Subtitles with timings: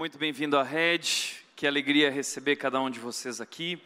[0.00, 1.02] Muito bem-vindo à Red,
[1.54, 3.78] que alegria receber cada um de vocês aqui.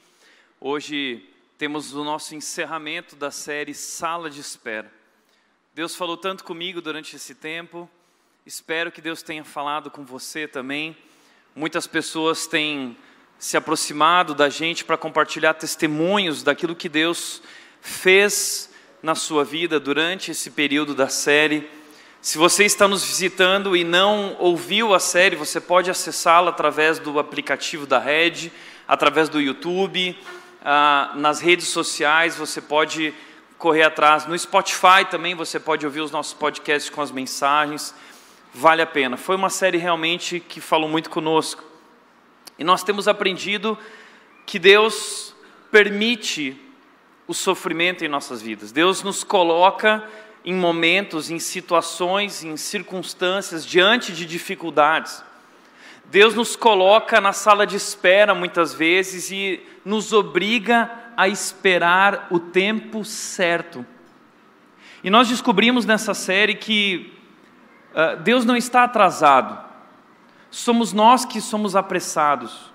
[0.61, 1.29] Hoje
[1.59, 4.89] temos o nosso encerramento da série Sala de Espera.
[5.75, 7.91] Deus falou tanto comigo durante esse tempo,
[8.47, 10.97] espero que Deus tenha falado com você também.
[11.53, 12.97] Muitas pessoas têm
[13.37, 17.43] se aproximado da gente para compartilhar testemunhos daquilo que Deus
[17.81, 18.73] fez
[19.03, 21.69] na sua vida durante esse período da série.
[22.25, 27.19] Se você está nos visitando e não ouviu a série, você pode acessá-la através do
[27.19, 28.51] aplicativo da Rede,
[28.89, 30.19] através do YouTube,
[30.65, 33.13] ah, nas redes sociais, você pode
[33.59, 34.25] correr atrás.
[34.25, 37.95] No Spotify também você pode ouvir os nossos podcasts com as mensagens.
[38.55, 39.19] Vale a pena.
[39.19, 41.63] Foi uma série realmente que falou muito conosco.
[42.59, 43.77] E nós temos aprendido
[44.47, 45.37] que Deus
[45.71, 46.59] permite
[47.29, 48.73] o sofrimento em nossas vidas.
[48.73, 50.03] Deus nos coloca
[50.45, 55.25] em momentos, em situações, em circunstâncias, diante de dificuldades.
[56.07, 62.39] Deus nos coloca na sala de espera muitas vezes e nos obriga a esperar o
[62.39, 63.87] tempo certo.
[65.03, 67.13] E nós descobrimos nessa série que
[67.93, 69.59] uh, Deus não está atrasado,
[70.51, 72.73] somos nós que somos apressados.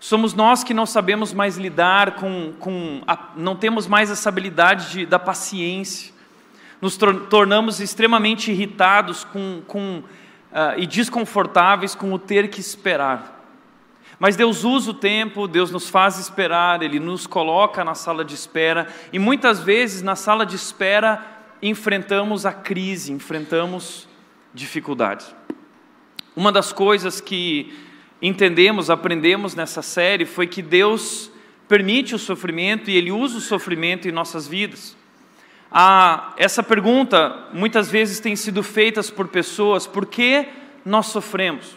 [0.00, 4.92] Somos nós que não sabemos mais lidar com, com a, não temos mais essa habilidade
[4.92, 6.14] de, da paciência
[6.80, 9.98] nos tornamos extremamente irritados com, com,
[10.52, 13.36] uh, e desconfortáveis com o ter que esperar.
[14.18, 18.34] Mas Deus usa o tempo, Deus nos faz esperar, Ele nos coloca na sala de
[18.34, 21.24] espera, e muitas vezes na sala de espera
[21.62, 24.08] enfrentamos a crise, enfrentamos
[24.52, 25.34] dificuldades.
[26.34, 27.72] Uma das coisas que
[28.20, 31.30] entendemos, aprendemos nessa série foi que Deus
[31.68, 34.97] permite o sofrimento e Ele usa o sofrimento em nossas vidas.
[35.70, 40.46] Ah, essa pergunta muitas vezes tem sido feita por pessoas: por que
[40.84, 41.76] nós sofremos?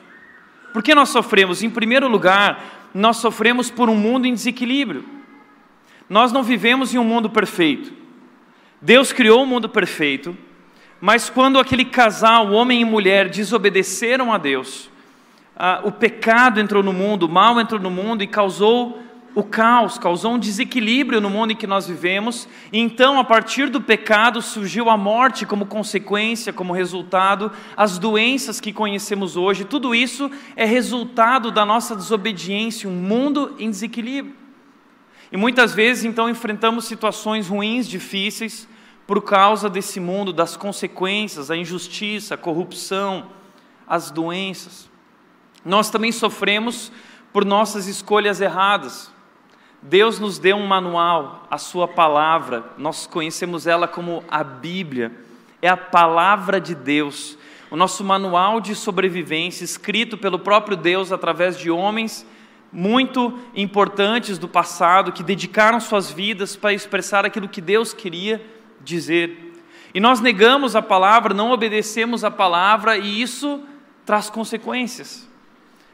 [0.74, 1.62] Por que nós sofremos?
[1.62, 5.04] Em primeiro lugar, nós sofremos por um mundo em desequilíbrio.
[6.10, 7.94] Nós não vivemos em um mundo perfeito.
[8.82, 10.36] Deus criou um mundo perfeito,
[11.00, 14.90] mas quando aquele casal, homem e mulher, desobedeceram a Deus,
[15.56, 19.00] ah, o pecado entrou no mundo, o mal entrou no mundo e causou
[19.34, 23.70] o caos, causou um desequilíbrio no mundo em que nós vivemos, e então, a partir
[23.70, 29.96] do pecado, surgiu a morte como consequência, como resultado, as doenças que conhecemos hoje, tudo
[29.96, 34.36] isso é resultado da nossa desobediência, um mundo em desequilíbrio.
[35.32, 38.68] E muitas vezes, então, enfrentamos situações ruins, difíceis,
[39.08, 43.28] por causa desse mundo, das consequências, a injustiça, a corrupção,
[43.88, 44.90] as doenças.
[45.66, 46.92] Nós também sofremos
[47.34, 49.11] por nossas escolhas erradas.
[49.82, 55.12] Deus nos deu um manual, a Sua palavra, nós conhecemos ela como a Bíblia,
[55.60, 57.36] é a palavra de Deus,
[57.72, 62.26] o nosso manual de sobrevivência, escrito pelo próprio Deus através de homens
[62.72, 68.40] muito importantes do passado, que dedicaram suas vidas para expressar aquilo que Deus queria
[68.82, 69.56] dizer.
[69.96, 73.60] E nós negamos a palavra, não obedecemos a palavra, e isso
[74.06, 75.28] traz consequências.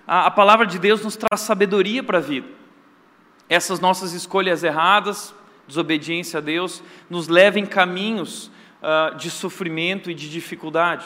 [0.05, 2.56] A, a palavra de Deus nos traz sabedoria para a vida
[3.49, 5.33] essas nossas escolhas erradas,
[5.67, 11.05] desobediência a Deus, nos levam em caminhos uh, de sofrimento e de dificuldade.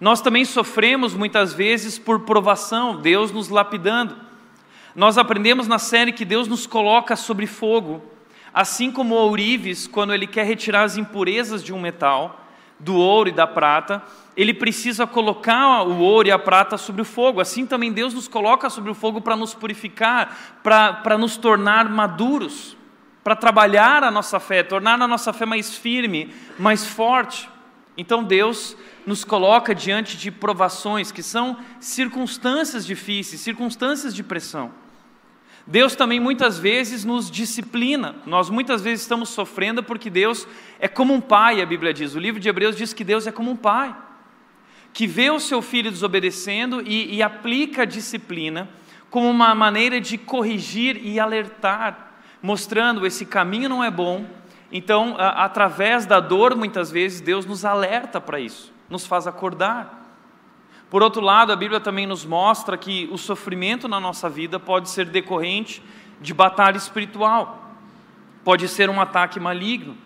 [0.00, 4.16] Nós também sofremos muitas vezes por provação, Deus nos lapidando.
[4.94, 8.02] Nós aprendemos na série que Deus nos coloca sobre fogo,
[8.52, 12.43] assim como o ourives, quando ele quer retirar as impurezas de um metal,
[12.78, 14.02] do ouro e da prata,
[14.36, 17.40] ele precisa colocar o ouro e a prata sobre o fogo.
[17.40, 22.76] Assim também Deus nos coloca sobre o fogo para nos purificar, para nos tornar maduros,
[23.22, 27.48] para trabalhar a nossa fé, tornar a nossa fé mais firme, mais forte.
[27.96, 34.72] Então Deus nos coloca diante de provações que são circunstâncias difíceis, circunstâncias de pressão.
[35.66, 38.16] Deus também muitas vezes nos disciplina.
[38.26, 40.46] Nós muitas vezes estamos sofrendo porque Deus
[40.78, 42.14] é como um pai, a Bíblia diz.
[42.14, 43.94] O livro de Hebreus diz que Deus é como um pai
[44.94, 48.68] que vê o seu filho desobedecendo e, e aplica a disciplina
[49.10, 54.24] como uma maneira de corrigir e alertar, mostrando esse caminho não é bom.
[54.70, 60.03] Então, a, através da dor, muitas vezes, Deus nos alerta para isso, nos faz acordar.
[60.94, 64.88] Por outro lado, a Bíblia também nos mostra que o sofrimento na nossa vida pode
[64.88, 65.82] ser decorrente
[66.20, 67.74] de batalha espiritual,
[68.44, 69.98] pode ser um ataque maligno.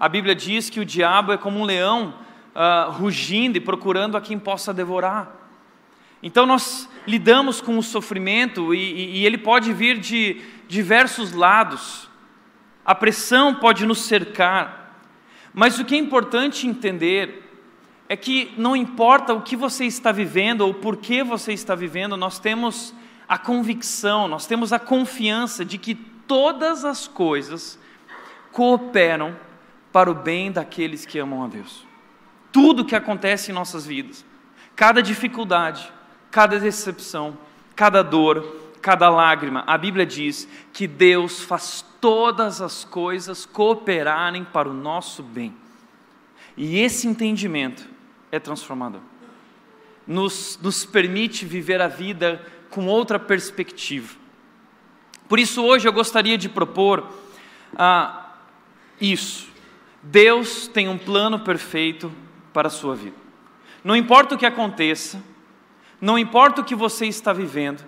[0.00, 2.14] A Bíblia diz que o diabo é como um leão
[2.54, 5.30] uh, rugindo e procurando a quem possa devorar.
[6.22, 12.08] Então nós lidamos com o sofrimento e, e, e ele pode vir de diversos lados.
[12.86, 14.98] A pressão pode nos cercar,
[15.52, 17.41] mas o que é importante entender
[18.12, 22.14] é que não importa o que você está vivendo ou por que você está vivendo,
[22.14, 22.94] nós temos
[23.26, 27.78] a convicção, nós temos a confiança de que todas as coisas
[28.52, 29.34] cooperam
[29.90, 31.86] para o bem daqueles que amam a Deus.
[32.52, 34.26] Tudo que acontece em nossas vidas,
[34.76, 35.90] cada dificuldade,
[36.30, 37.38] cada decepção,
[37.74, 44.68] cada dor, cada lágrima, a Bíblia diz que Deus faz todas as coisas cooperarem para
[44.68, 45.56] o nosso bem.
[46.54, 47.90] E esse entendimento
[48.32, 49.02] é transformador.
[50.06, 54.16] Nos, nos permite viver a vida com outra perspectiva.
[55.28, 57.06] Por isso, hoje eu gostaria de propor
[57.76, 58.34] ah,
[59.00, 59.48] isso.
[60.02, 62.10] Deus tem um plano perfeito
[62.52, 63.16] para a sua vida.
[63.84, 65.22] Não importa o que aconteça,
[66.00, 67.84] não importa o que você está vivendo,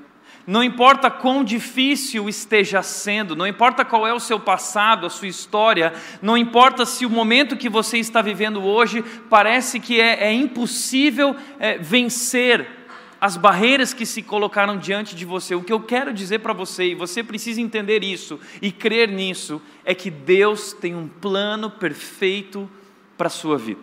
[0.47, 5.29] não importa quão difícil esteja sendo, não importa qual é o seu passado, a sua
[5.29, 10.33] história, não importa se o momento que você está vivendo hoje parece que é, é
[10.33, 12.85] impossível é, vencer
[13.19, 15.55] as barreiras que se colocaram diante de você.
[15.55, 19.63] O que eu quero dizer para você, e você precisa entender isso e crer nisso,
[19.83, 22.69] é que Deus tem um plano perfeito
[23.17, 23.81] para a sua vida.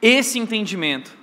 [0.00, 1.14] Esse entendimento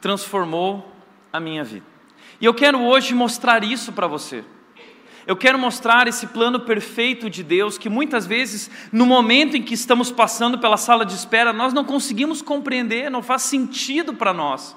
[0.00, 0.90] transformou
[1.30, 1.97] a minha vida.
[2.40, 4.44] E eu quero hoje mostrar isso para você.
[5.26, 9.74] Eu quero mostrar esse plano perfeito de Deus que muitas vezes, no momento em que
[9.74, 14.74] estamos passando pela sala de espera, nós não conseguimos compreender, não faz sentido para nós.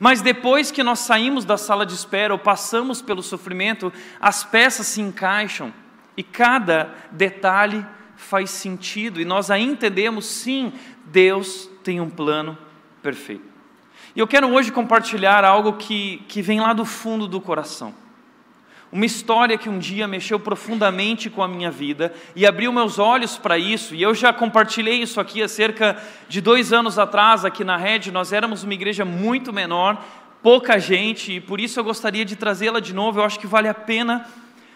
[0.00, 4.86] Mas depois que nós saímos da sala de espera ou passamos pelo sofrimento, as peças
[4.86, 5.72] se encaixam
[6.16, 7.84] e cada detalhe
[8.16, 10.72] faz sentido e nós a entendemos, sim,
[11.04, 12.56] Deus tem um plano
[13.02, 13.47] perfeito.
[14.14, 17.94] E eu quero hoje compartilhar algo que, que vem lá do fundo do coração.
[18.90, 23.36] Uma história que um dia mexeu profundamente com a minha vida e abriu meus olhos
[23.36, 23.94] para isso.
[23.94, 28.10] E eu já compartilhei isso aqui há cerca de dois anos atrás, aqui na rede.
[28.10, 30.02] Nós éramos uma igreja muito menor,
[30.42, 33.20] pouca gente, e por isso eu gostaria de trazê-la de novo.
[33.20, 34.26] Eu acho que vale a pena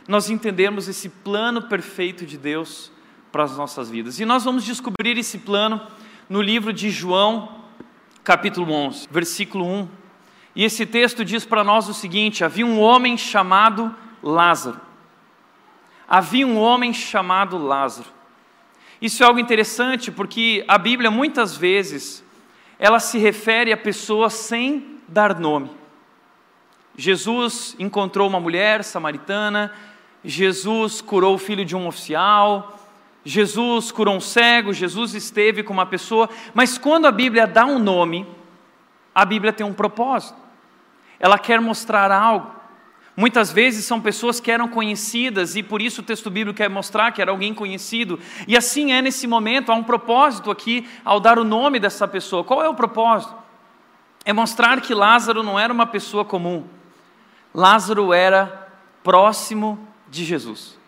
[0.06, 2.92] nós entendermos esse plano perfeito de Deus
[3.30, 4.20] para as nossas vidas.
[4.20, 5.80] E nós vamos descobrir esse plano
[6.28, 7.61] no livro de João,
[8.24, 9.88] capítulo 11, versículo 1.
[10.54, 14.80] E esse texto diz para nós o seguinte: havia um homem chamado Lázaro.
[16.08, 18.08] Havia um homem chamado Lázaro.
[19.00, 22.24] Isso é algo interessante porque a Bíblia muitas vezes
[22.78, 25.70] ela se refere a pessoas sem dar nome.
[26.96, 29.72] Jesus encontrou uma mulher samaritana,
[30.24, 32.78] Jesus curou o filho de um oficial,
[33.24, 37.78] Jesus curou um cego, Jesus esteve com uma pessoa, mas quando a Bíblia dá um
[37.78, 38.26] nome,
[39.14, 40.38] a Bíblia tem um propósito.
[41.20, 42.50] Ela quer mostrar algo.
[43.16, 47.12] Muitas vezes são pessoas que eram conhecidas e por isso o texto bíblico quer mostrar
[47.12, 48.18] que era alguém conhecido.
[48.48, 52.42] E assim é nesse momento, há um propósito aqui ao dar o nome dessa pessoa.
[52.42, 53.34] Qual é o propósito?
[54.24, 56.64] É mostrar que Lázaro não era uma pessoa comum.
[57.54, 58.68] Lázaro era
[59.04, 60.78] próximo de Jesus.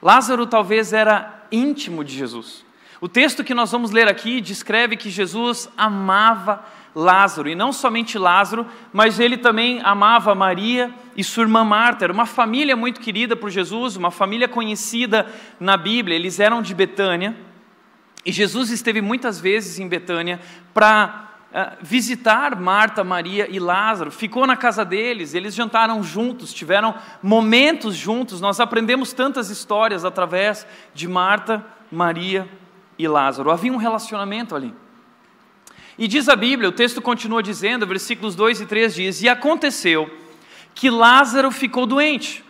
[0.00, 2.64] Lázaro talvez era íntimo de Jesus.
[3.00, 8.18] O texto que nós vamos ler aqui descreve que Jesus amava Lázaro, e não somente
[8.18, 12.04] Lázaro, mas ele também amava Maria e sua irmã Marta.
[12.04, 15.26] Era uma família muito querida por Jesus, uma família conhecida
[15.58, 16.14] na Bíblia.
[16.14, 17.36] Eles eram de Betânia,
[18.24, 20.40] e Jesus esteve muitas vezes em Betânia
[20.72, 21.31] para
[21.80, 24.10] visitar Marta, Maria e Lázaro.
[24.10, 28.40] Ficou na casa deles, eles jantaram juntos, tiveram momentos juntos.
[28.40, 32.48] Nós aprendemos tantas histórias através de Marta, Maria
[32.98, 33.50] e Lázaro.
[33.50, 34.74] Havia um relacionamento ali.
[35.98, 40.10] E diz a Bíblia, o texto continua dizendo, versículos 2 e 3 diz: E aconteceu
[40.74, 42.42] que Lázaro ficou doente.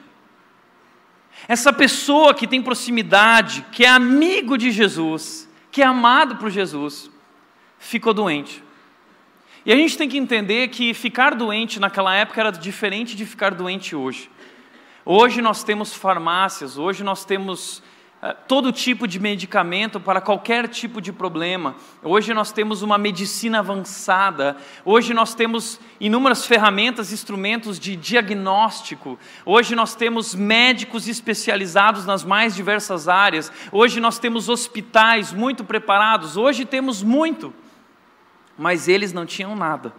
[1.48, 7.10] Essa pessoa que tem proximidade, que é amigo de Jesus, que é amado por Jesus,
[7.78, 8.62] ficou doente.
[9.64, 13.54] E a gente tem que entender que ficar doente naquela época era diferente de ficar
[13.54, 14.28] doente hoje.
[15.04, 17.80] Hoje nós temos farmácias, hoje nós temos
[18.20, 21.76] eh, todo tipo de medicamento para qualquer tipo de problema.
[22.02, 29.16] Hoje nós temos uma medicina avançada, hoje nós temos inúmeras ferramentas, instrumentos de diagnóstico,
[29.46, 36.36] hoje nós temos médicos especializados nas mais diversas áreas, hoje nós temos hospitais muito preparados,
[36.36, 37.54] hoje temos muito,
[38.62, 39.92] mas eles não tinham nada.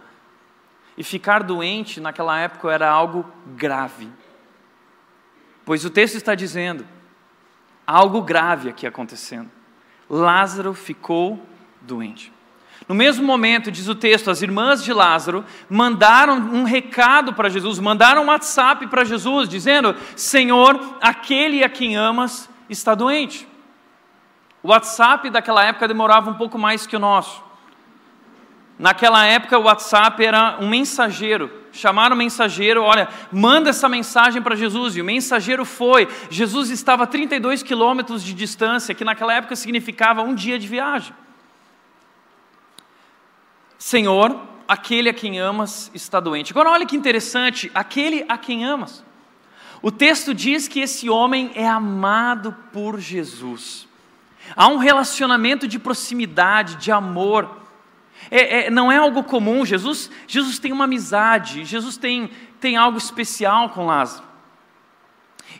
[0.96, 4.08] E ficar doente naquela época era algo grave.
[5.66, 6.86] Pois o texto está dizendo
[7.86, 9.50] algo grave aqui acontecendo.
[10.08, 11.44] Lázaro ficou
[11.82, 12.32] doente.
[12.88, 17.78] No mesmo momento, diz o texto, as irmãs de Lázaro mandaram um recado para Jesus,
[17.78, 23.46] mandaram um WhatsApp para Jesus, dizendo: Senhor, aquele a quem amas está doente.
[24.62, 27.43] O WhatsApp daquela época demorava um pouco mais que o nosso.
[28.78, 31.50] Naquela época, o WhatsApp era um mensageiro.
[31.72, 34.96] Chamaram o mensageiro, olha, manda essa mensagem para Jesus.
[34.96, 36.08] E o mensageiro foi.
[36.30, 41.14] Jesus estava a 32 quilômetros de distância, que naquela época significava um dia de viagem.
[43.78, 46.52] Senhor, aquele a quem amas está doente.
[46.52, 49.04] Agora, olha que interessante: aquele a quem amas.
[49.82, 53.86] O texto diz que esse homem é amado por Jesus.
[54.56, 57.63] Há um relacionamento de proximidade, de amor.
[58.30, 59.64] É, é, não é algo comum.
[59.64, 62.30] Jesus, Jesus tem uma amizade, Jesus tem,
[62.60, 64.24] tem algo especial com Lázaro.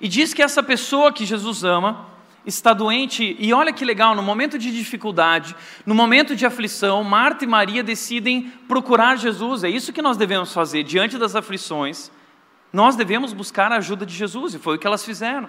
[0.00, 2.12] E diz que essa pessoa que Jesus ama
[2.46, 5.56] está doente, e olha que legal, no momento de dificuldade,
[5.86, 9.64] no momento de aflição, Marta e Maria decidem procurar Jesus.
[9.64, 12.10] É isso que nós devemos fazer diante das aflições.
[12.72, 15.48] Nós devemos buscar a ajuda de Jesus, e foi o que elas fizeram.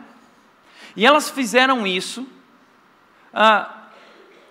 [0.95, 2.25] E elas fizeram isso
[3.33, 3.89] ah,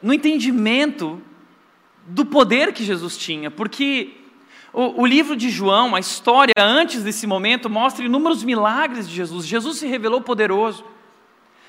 [0.02, 1.23] no entendimento
[2.06, 4.12] do poder que Jesus tinha, porque
[4.73, 9.46] o, o, livro de João, a história antes desse momento, mostra inúmeros milagres de Jesus.
[9.46, 10.84] Jesus se revelou poderoso.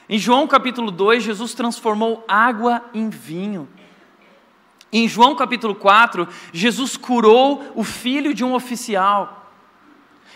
[0.10, 3.68] Em João capítulo 2, Jesus transformou água em vinho.
[4.92, 9.52] Em João capítulo 4, Jesus curou o filho de um oficial.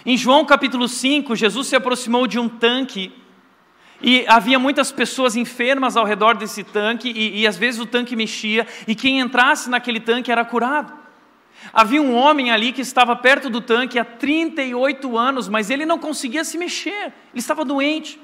[0.05, 3.11] Em João capítulo 5, Jesus se aproximou de um tanque
[4.01, 8.15] e havia muitas pessoas enfermas ao redor desse tanque, e, e, às vezes o tanque
[8.15, 10.93] mexia, e quem entrasse naquele tanque era curado.
[11.73, 15.99] Havia um homem ali que estava perto do tanque há 38 anos, mas ele não
[15.99, 18.19] conseguia se mexer, ele estava doente.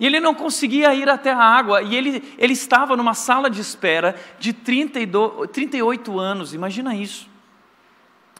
[0.00, 3.60] E ele não conseguia ir até a água, e ele, ele estava numa sala de
[3.60, 7.28] espera de 32, 38 anos, imagina isso.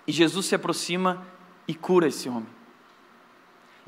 [0.06, 1.24] E Jesus se aproxima
[1.66, 2.57] e cura esse homem.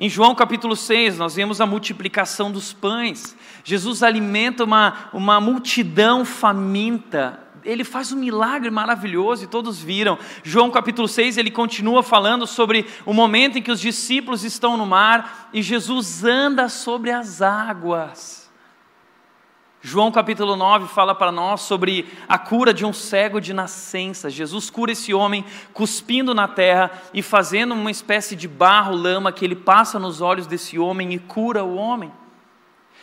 [0.03, 3.37] Em João capítulo 6, nós vemos a multiplicação dos pães.
[3.63, 7.39] Jesus alimenta uma, uma multidão faminta.
[7.63, 10.19] Ele faz um milagre maravilhoso e todos viram.
[10.43, 14.87] João capítulo 6, ele continua falando sobre o momento em que os discípulos estão no
[14.87, 18.40] mar e Jesus anda sobre as águas.
[19.83, 24.29] João capítulo 9 fala para nós sobre a cura de um cego de nascença.
[24.29, 29.43] Jesus cura esse homem cuspindo na terra e fazendo uma espécie de barro, lama que
[29.43, 32.13] ele passa nos olhos desse homem e cura o homem.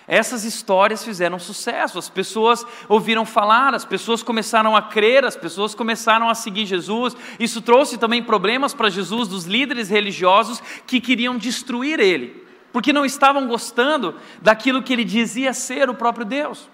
[0.08, 5.74] Essas histórias fizeram sucesso, as pessoas ouviram falar, as pessoas começaram a crer, as pessoas
[5.74, 7.18] começaram a seguir Jesus.
[7.40, 13.06] Isso trouxe também problemas para Jesus dos líderes religiosos que queriam destruir ele porque não
[13.06, 16.70] estavam gostando daquilo que ele dizia ser o próprio Deus.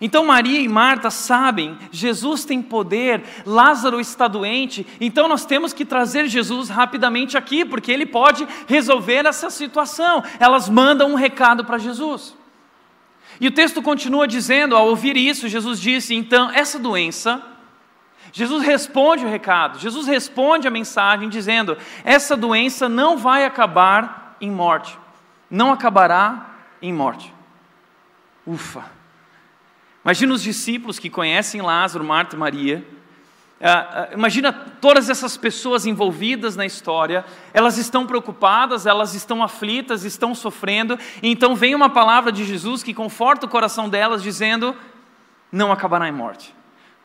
[0.00, 5.84] Então Maria e Marta sabem, Jesus tem poder, Lázaro está doente, então nós temos que
[5.84, 10.22] trazer Jesus rapidamente aqui, porque ele pode resolver essa situação.
[10.38, 12.36] Elas mandam um recado para Jesus.
[13.40, 17.42] E o texto continua dizendo, ao ouvir isso, Jesus disse: então, essa doença
[18.32, 24.50] Jesus responde o recado, Jesus responde a mensagem dizendo: essa doença não vai acabar em
[24.50, 24.98] morte,
[25.50, 27.32] não acabará em morte.
[28.46, 28.84] Ufa!
[30.04, 32.86] Imagina os discípulos que conhecem Lázaro, Marta e Maria.
[33.60, 40.04] Uh, uh, imagina todas essas pessoas envolvidas na história, elas estão preocupadas, elas estão aflitas,
[40.04, 44.76] estão sofrendo, e então vem uma palavra de Jesus que conforta o coração delas, dizendo:
[45.50, 46.54] não acabará em morte.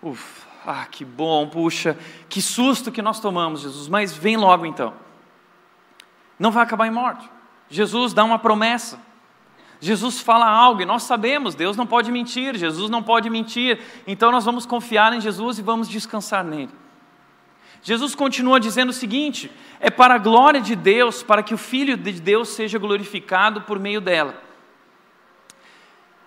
[0.01, 0.42] Ufa!
[0.65, 1.97] Ah, que bom, puxa,
[2.29, 4.93] que susto que nós tomamos, Jesus, mas vem logo então.
[6.39, 7.29] Não vai acabar em morte.
[7.69, 8.99] Jesus dá uma promessa.
[9.79, 14.31] Jesus fala algo e nós sabemos, Deus não pode mentir, Jesus não pode mentir, então
[14.31, 16.71] nós vamos confiar em Jesus e vamos descansar nele.
[17.81, 19.51] Jesus continua dizendo o seguinte:
[19.81, 23.77] é para a glória de Deus, para que o Filho de Deus seja glorificado por
[23.77, 24.41] meio dela.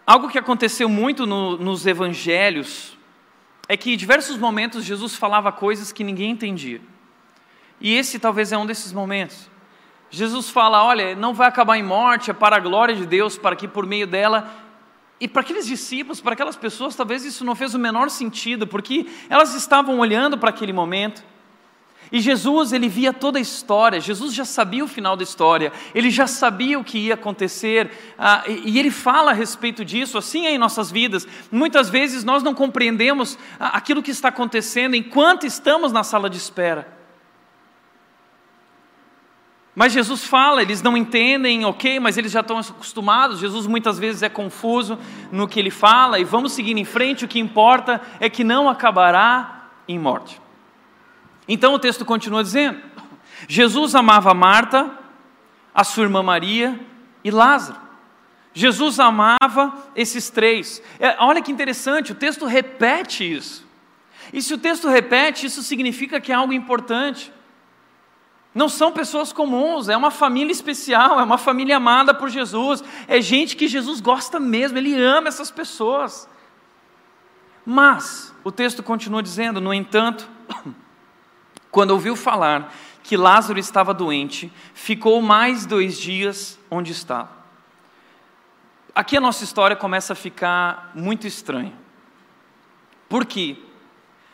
[0.06, 2.95] Algo que aconteceu muito no, nos evangelhos,
[3.68, 6.80] é que em diversos momentos Jesus falava coisas que ninguém entendia.
[7.80, 9.50] E esse talvez é um desses momentos.
[10.10, 13.56] Jesus fala: olha, não vai acabar em morte, é para a glória de Deus, para
[13.56, 14.48] que por meio dela.
[15.18, 19.06] E para aqueles discípulos, para aquelas pessoas, talvez isso não fez o menor sentido, porque
[19.30, 21.24] elas estavam olhando para aquele momento.
[22.10, 26.08] E Jesus, ele via toda a história, Jesus já sabia o final da história, ele
[26.08, 30.46] já sabia o que ia acontecer, ah, e, e, ele fala a respeito disso, assim
[30.46, 31.26] é em nossas vidas.
[31.50, 36.36] Muitas vezes nós não compreendemos ah, aquilo que está acontecendo enquanto estamos na sala de
[36.36, 36.96] espera.
[39.74, 43.38] Mas Jesus fala, eles não entendem, ok, mas eles já estão acostumados.
[43.38, 44.98] Jesus muitas vezes é confuso
[45.30, 47.26] no que ele fala, e vamos seguir em frente.
[47.26, 50.40] O que importa é que não acabará em morte.
[51.48, 52.80] Então o texto continua dizendo:
[53.48, 54.90] Jesus amava Marta,
[55.74, 56.78] a sua irmã Maria
[57.22, 57.86] e Lázaro.
[58.54, 60.82] Jesus amava esses três.
[60.98, 63.66] É, olha que interessante, o texto repete isso.
[64.32, 67.32] E se o texto repete, isso significa que é algo importante.
[68.54, 73.20] Não são pessoas comuns, é uma família especial, é uma família amada por Jesus, é
[73.20, 76.26] gente que Jesus gosta mesmo, ele ama essas pessoas.
[77.66, 80.26] Mas, o texto continua dizendo, no entanto,
[81.76, 87.28] quando ouviu falar que Lázaro estava doente, ficou mais dois dias onde estava.
[88.94, 91.74] Aqui a nossa história começa a ficar muito estranha.
[93.10, 93.58] Por quê?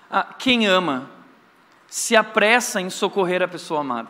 [0.09, 1.11] Ah, quem ama
[1.89, 4.09] se apressa em socorrer a pessoa amada.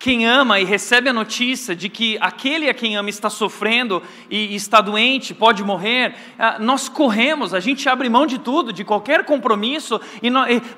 [0.00, 4.54] Quem ama e recebe a notícia de que aquele a quem ama está sofrendo e
[4.54, 9.26] está doente, pode morrer, ah, nós corremos, a gente abre mão de tudo, de qualquer
[9.26, 10.30] compromisso, e,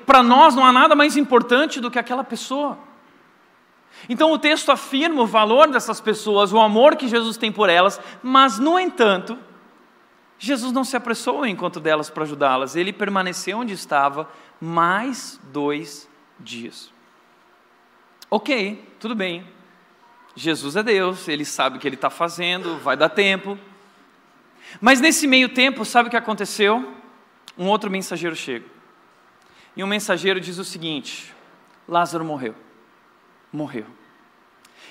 [0.05, 2.77] para nós não há nada mais importante do que aquela pessoa.
[4.09, 8.01] Então o texto afirma o valor dessas pessoas, o amor que Jesus tem por elas,
[8.21, 9.39] mas, no entanto,
[10.37, 16.09] Jesus não se apressou ao encontro delas para ajudá-las, ele permaneceu onde estava mais dois
[16.37, 16.91] dias.
[18.35, 19.47] Ok, tudo bem.
[20.35, 23.59] Jesus é Deus, ele sabe o que ele está fazendo, vai dar tempo.
[24.81, 26.95] Mas nesse meio tempo, sabe o que aconteceu?
[27.55, 28.65] Um outro mensageiro chega.
[29.75, 31.31] E um mensageiro diz o seguinte:
[31.87, 32.55] Lázaro morreu.
[33.51, 33.85] Morreu.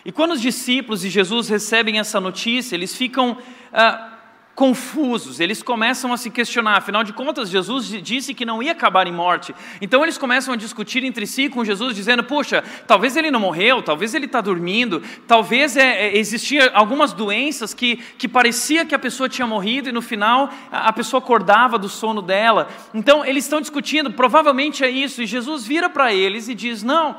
[0.04, 3.36] E quando os discípulos de Jesus recebem essa notícia, eles ficam
[3.72, 4.11] ah,
[4.54, 9.06] confusos, eles começam a se questionar, afinal de contas, Jesus disse que não ia acabar
[9.06, 9.54] em morte.
[9.80, 13.82] Então eles começam a discutir entre si com Jesus, dizendo: Puxa, talvez ele não morreu,
[13.82, 18.98] talvez ele está dormindo, talvez é, é, existia algumas doenças que, que parecia que a
[18.98, 22.68] pessoa tinha morrido e no final a, a pessoa acordava do sono dela.
[22.92, 27.16] Então eles estão discutindo, provavelmente é isso, e Jesus vira para eles e diz: Não,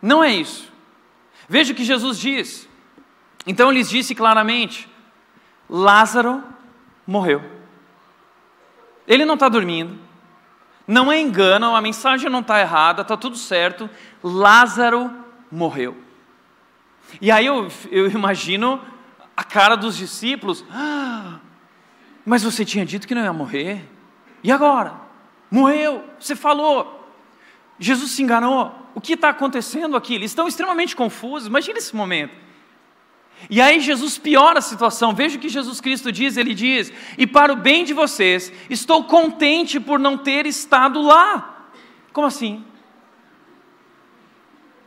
[0.00, 0.72] não é isso.
[1.48, 2.68] Veja o que Jesus diz.
[3.46, 4.88] Então lhes disse claramente:
[5.74, 6.44] Lázaro
[7.06, 7.42] morreu.
[9.08, 9.98] Ele não está dormindo,
[10.86, 13.88] não é engano, a mensagem não está errada, está tudo certo.
[14.22, 15.10] Lázaro
[15.50, 15.96] morreu.
[17.22, 18.78] E aí eu, eu imagino
[19.34, 21.38] a cara dos discípulos: ah,
[22.22, 23.88] mas você tinha dito que não ia morrer,
[24.44, 24.92] e agora?
[25.50, 27.00] Morreu, você falou.
[27.78, 28.74] Jesus se enganou.
[28.94, 30.14] O que está acontecendo aqui?
[30.14, 31.48] Eles estão extremamente confusos.
[31.48, 32.34] Imagina esse momento.
[33.50, 35.14] E aí Jesus piora a situação.
[35.14, 39.04] Veja o que Jesus Cristo diz: Ele diz, e para o bem de vocês, estou
[39.04, 41.68] contente por não ter estado lá.
[42.12, 42.64] Como assim?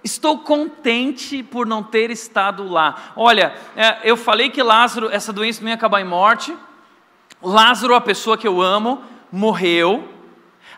[0.03, 3.13] Estou contente por não ter estado lá.
[3.15, 6.55] Olha, é, eu falei que Lázaro, essa doença não ia acabar em morte.
[7.41, 10.07] Lázaro, a pessoa que eu amo, morreu.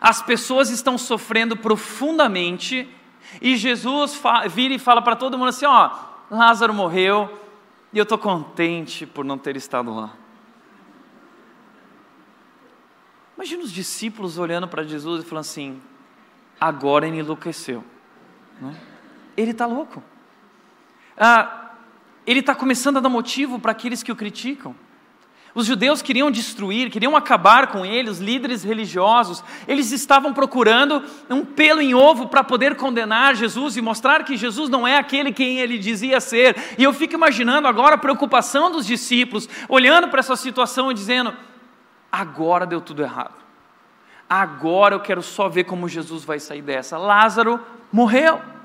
[0.00, 2.88] As pessoas estão sofrendo profundamente.
[3.42, 5.90] E Jesus vira e fala para todo mundo assim: Ó,
[6.30, 7.30] Lázaro morreu,
[7.92, 10.14] e eu estou contente por não ter estado lá.
[13.36, 15.80] Imagina os discípulos olhando para Jesus e falando assim:
[16.60, 17.84] agora ele enlouqueceu.
[18.60, 18.74] Né?
[19.36, 20.02] Ele está louco.
[21.16, 21.72] Ah,
[22.26, 24.74] ele está começando a dar motivo para aqueles que o criticam.
[25.54, 29.42] Os judeus queriam destruir, queriam acabar com ele, os líderes religiosos.
[29.66, 34.68] Eles estavam procurando um pelo em ovo para poder condenar Jesus e mostrar que Jesus
[34.68, 36.56] não é aquele quem ele dizia ser.
[36.76, 41.34] E eu fico imaginando agora a preocupação dos discípulos, olhando para essa situação e dizendo:
[42.12, 43.34] agora deu tudo errado.
[44.28, 46.98] Agora eu quero só ver como Jesus vai sair dessa.
[46.98, 47.58] Lázaro
[47.90, 48.57] morreu.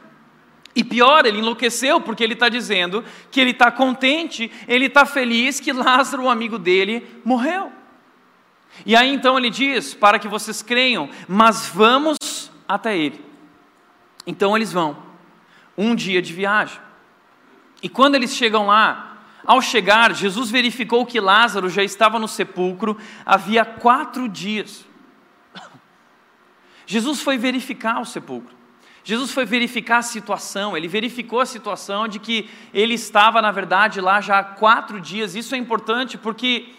[0.75, 5.59] E pior, ele enlouqueceu porque ele está dizendo que ele está contente, ele está feliz
[5.59, 7.71] que Lázaro, o amigo dele, morreu.
[8.85, 12.17] E aí então ele diz: para que vocês creiam, mas vamos
[12.67, 13.23] até ele.
[14.25, 14.97] Então eles vão,
[15.77, 16.79] um dia de viagem.
[17.81, 19.13] E quando eles chegam lá,
[19.45, 24.85] ao chegar, Jesus verificou que Lázaro já estava no sepulcro havia quatro dias.
[26.87, 28.52] Jesus foi verificar o sepulcro.
[29.03, 33.99] Jesus foi verificar a situação, ele verificou a situação de que ele estava, na verdade,
[33.99, 35.35] lá já há quatro dias.
[35.35, 36.73] Isso é importante porque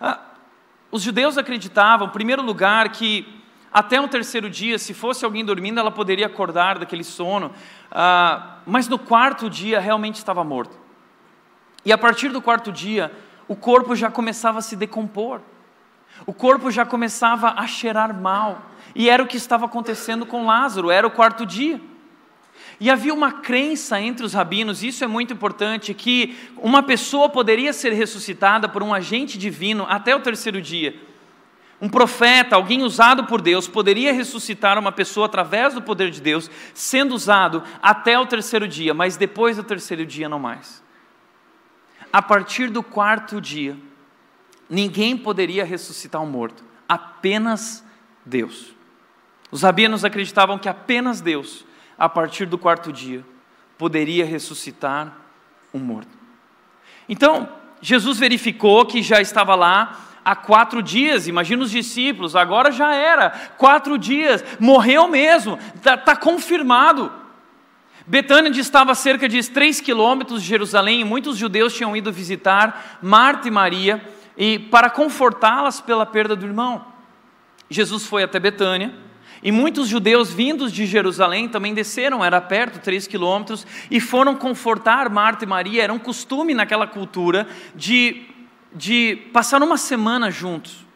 [0.00, 0.18] ah,
[0.90, 3.40] os judeus acreditavam, em primeiro lugar, que
[3.72, 7.52] até um terceiro dia, se fosse alguém dormindo, ela poderia acordar daquele sono,
[7.90, 10.76] ah, mas no quarto dia realmente estava morto.
[11.84, 13.12] E a partir do quarto dia,
[13.46, 15.40] o corpo já começava a se decompor,
[16.26, 18.62] o corpo já começava a cheirar mal.
[18.94, 21.80] E era o que estava acontecendo com Lázaro, era o quarto dia.
[22.78, 27.72] E havia uma crença entre os rabinos, isso é muito importante, que uma pessoa poderia
[27.72, 30.94] ser ressuscitada por um agente divino até o terceiro dia.
[31.80, 36.50] Um profeta, alguém usado por Deus, poderia ressuscitar uma pessoa através do poder de Deus,
[36.74, 40.82] sendo usado até o terceiro dia, mas depois do terceiro dia não mais.
[42.12, 43.76] A partir do quarto dia,
[44.68, 47.84] ninguém poderia ressuscitar um morto, apenas
[48.24, 48.74] Deus.
[49.52, 51.66] Os rabinos acreditavam que apenas Deus,
[51.98, 53.22] a partir do quarto dia,
[53.76, 55.14] poderia ressuscitar
[55.74, 56.08] um morto.
[57.06, 57.46] Então,
[57.82, 63.28] Jesus verificou que já estava lá há quatro dias, imagina os discípulos, agora já era,
[63.58, 67.12] quatro dias, morreu mesmo, está tá confirmado.
[68.06, 72.98] Betânia estava a cerca de três quilômetros de Jerusalém e muitos judeus tinham ido visitar
[73.02, 74.02] Marta e Maria
[74.34, 76.86] e para confortá-las pela perda do irmão.
[77.68, 79.11] Jesus foi até Betânia
[79.42, 85.10] e muitos judeus vindos de Jerusalém também desceram, era perto, três quilômetros, e foram confortar
[85.10, 85.82] Marta e Maria.
[85.82, 88.22] Era um costume naquela cultura de,
[88.72, 90.86] de passar uma semana juntos.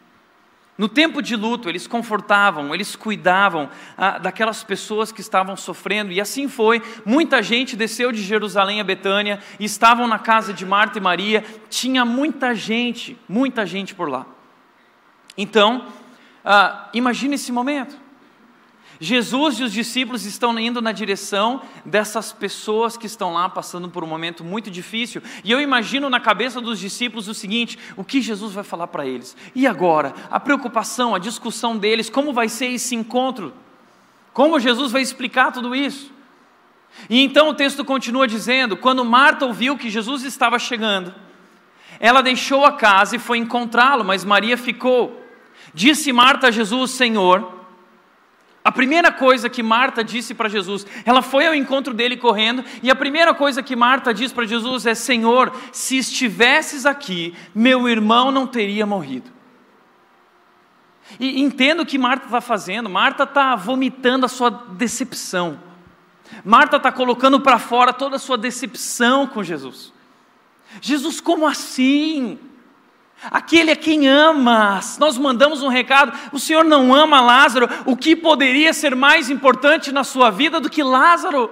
[0.78, 6.20] No tempo de luto, eles confortavam, eles cuidavam ah, daquelas pessoas que estavam sofrendo, e
[6.20, 6.82] assim foi.
[7.04, 11.42] Muita gente desceu de Jerusalém a Betânia estavam na casa de Marta e Maria.
[11.70, 14.26] Tinha muita gente, muita gente por lá.
[15.36, 15.86] Então,
[16.44, 18.05] ah, imagine esse momento.
[19.00, 24.02] Jesus e os discípulos estão indo na direção dessas pessoas que estão lá passando por
[24.02, 25.22] um momento muito difícil.
[25.44, 29.06] E eu imagino na cabeça dos discípulos o seguinte: o que Jesus vai falar para
[29.06, 29.36] eles?
[29.54, 30.14] E agora?
[30.30, 33.52] A preocupação, a discussão deles, como vai ser esse encontro?
[34.32, 36.12] Como Jesus vai explicar tudo isso?
[37.10, 41.14] E então o texto continua dizendo: quando Marta ouviu que Jesus estava chegando,
[42.00, 45.22] ela deixou a casa e foi encontrá-lo, mas Maria ficou.
[45.74, 47.55] Disse Marta a Jesus: Senhor,
[48.66, 52.90] a primeira coisa que Marta disse para Jesus, ela foi ao encontro dele correndo, e
[52.90, 58.32] a primeira coisa que Marta diz para Jesus é: Senhor, se estivesses aqui, meu irmão
[58.32, 59.30] não teria morrido.
[61.20, 65.60] E entendo o que Marta está fazendo, Marta está vomitando a sua decepção,
[66.44, 69.92] Marta está colocando para fora toda a sua decepção com Jesus.
[70.80, 72.36] Jesus, como assim?
[73.24, 74.80] Aquele é quem ama.
[74.98, 76.12] Nós mandamos um recado.
[76.32, 77.68] O Senhor não ama Lázaro.
[77.84, 81.50] O que poderia ser mais importante na sua vida do que Lázaro?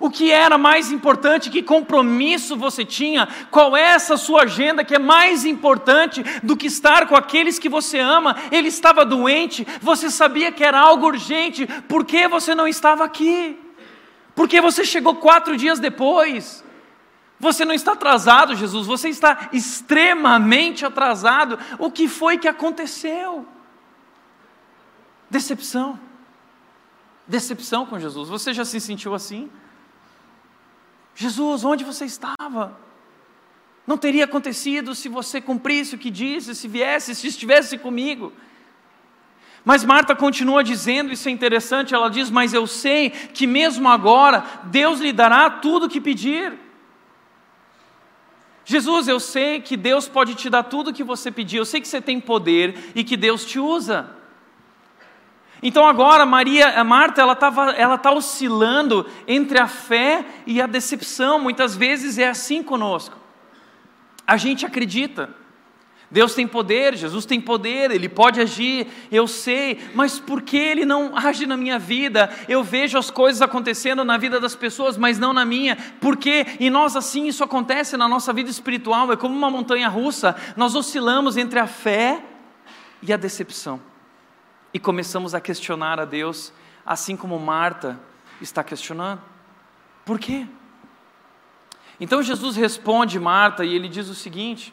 [0.00, 1.48] O que era mais importante?
[1.48, 3.28] Que compromisso você tinha?
[3.50, 7.68] Qual é essa sua agenda que é mais importante do que estar com aqueles que
[7.68, 8.36] você ama?
[8.50, 13.56] Ele estava doente, você sabia que era algo urgente, por que você não estava aqui?
[14.34, 16.65] Porque você chegou quatro dias depois.
[17.38, 21.58] Você não está atrasado, Jesus, você está extremamente atrasado.
[21.78, 23.46] O que foi que aconteceu?
[25.28, 26.00] Decepção.
[27.26, 28.28] Decepção com Jesus.
[28.28, 29.50] Você já se sentiu assim?
[31.14, 32.78] Jesus, onde você estava?
[33.86, 38.32] Não teria acontecido se você cumprisse o que disse, se viesse, se estivesse comigo.
[39.64, 44.44] Mas Marta continua dizendo, isso é interessante, ela diz: Mas eu sei que mesmo agora
[44.64, 46.65] Deus lhe dará tudo o que pedir.
[48.68, 51.80] Jesus, eu sei que Deus pode te dar tudo o que você pedir, eu sei
[51.80, 54.10] que você tem poder e que Deus te usa.
[55.62, 60.66] Então agora Maria, a Marta, ela está ela tá oscilando entre a fé e a
[60.66, 61.38] decepção.
[61.38, 63.16] Muitas vezes é assim conosco.
[64.26, 65.30] A gente acredita,
[66.10, 70.84] Deus tem poder, Jesus tem poder, Ele pode agir, eu sei, mas por que Ele
[70.84, 72.30] não age na minha vida?
[72.48, 76.46] Eu vejo as coisas acontecendo na vida das pessoas, mas não na minha, por quê?
[76.60, 80.76] E nós assim, isso acontece na nossa vida espiritual, é como uma montanha russa, nós
[80.76, 82.22] oscilamos entre a fé
[83.02, 83.80] e a decepção,
[84.72, 86.52] e começamos a questionar a Deus,
[86.84, 87.98] assim como Marta
[88.40, 89.20] está questionando,
[90.04, 90.46] por quê?
[91.98, 94.72] Então Jesus responde Marta e ele diz o seguinte: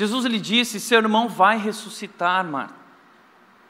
[0.00, 2.74] Jesus lhe disse: Seu irmão vai ressuscitar, Marta.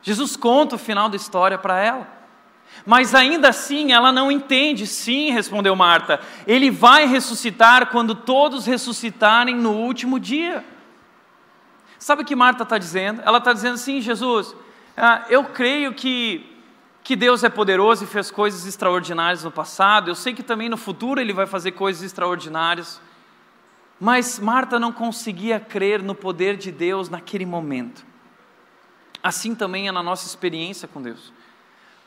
[0.01, 2.07] Jesus conta o final da história para ela.
[2.87, 4.87] Mas ainda assim ela não entende.
[4.87, 10.65] Sim, respondeu Marta, ele vai ressuscitar quando todos ressuscitarem no último dia.
[11.99, 13.21] Sabe o que Marta está dizendo?
[13.25, 14.55] Ela está dizendo assim: Jesus,
[14.97, 16.47] ah, eu creio que,
[17.03, 20.77] que Deus é poderoso e fez coisas extraordinárias no passado, eu sei que também no
[20.77, 23.01] futuro Ele vai fazer coisas extraordinárias.
[24.01, 28.07] Mas Marta não conseguia crer no poder de Deus naquele momento.
[29.23, 31.31] Assim também é na nossa experiência com Deus.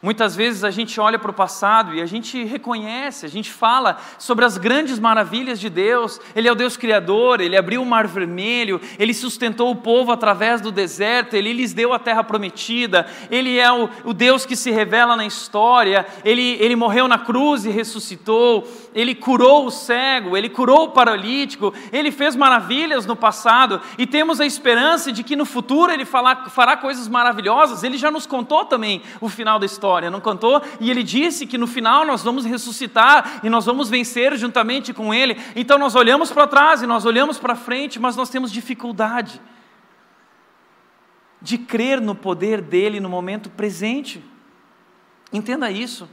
[0.04, 3.98] Muitas vezes a gente olha para o passado e a gente reconhece, a gente fala
[4.20, 6.20] sobre as grandes maravilhas de Deus.
[6.36, 10.60] Ele é o Deus Criador, ele abriu o mar vermelho, ele sustentou o povo através
[10.60, 14.72] do deserto, ele lhes deu a terra prometida, ele é o, o Deus que se
[14.72, 20.50] revela na história, ele, ele morreu na cruz e ressuscitou, ele curou o cego, ele
[20.50, 25.46] curou o paralítico, ele fez maravilhas no passado e temos a esperança de que no
[25.46, 27.84] futuro ele fará, fará coisas maravilhosas.
[27.84, 30.62] Ele já nos contou também o final da história história, não contou?
[30.80, 35.14] E ele disse que no final nós vamos ressuscitar e nós vamos vencer juntamente com
[35.14, 35.38] ele.
[35.56, 39.40] Então nós olhamos para trás e nós olhamos para frente, mas nós temos dificuldade
[41.40, 44.24] de crer no poder dele no momento presente.
[45.32, 46.10] Entenda isso.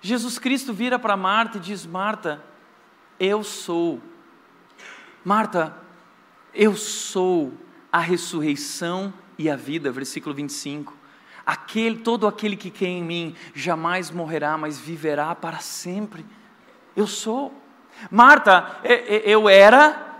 [0.00, 2.42] Jesus Cristo vira para Marta e diz: Marta,
[3.20, 4.00] eu sou.
[5.22, 5.76] Marta,
[6.54, 7.52] eu sou
[7.92, 9.90] a ressurreição e a vida.
[9.90, 11.03] Versículo 25.
[11.46, 16.24] Aquele, todo aquele que crê em mim jamais morrerá, mas viverá para sempre.
[16.96, 17.52] Eu sou.
[18.10, 18.80] Marta,
[19.24, 20.14] eu era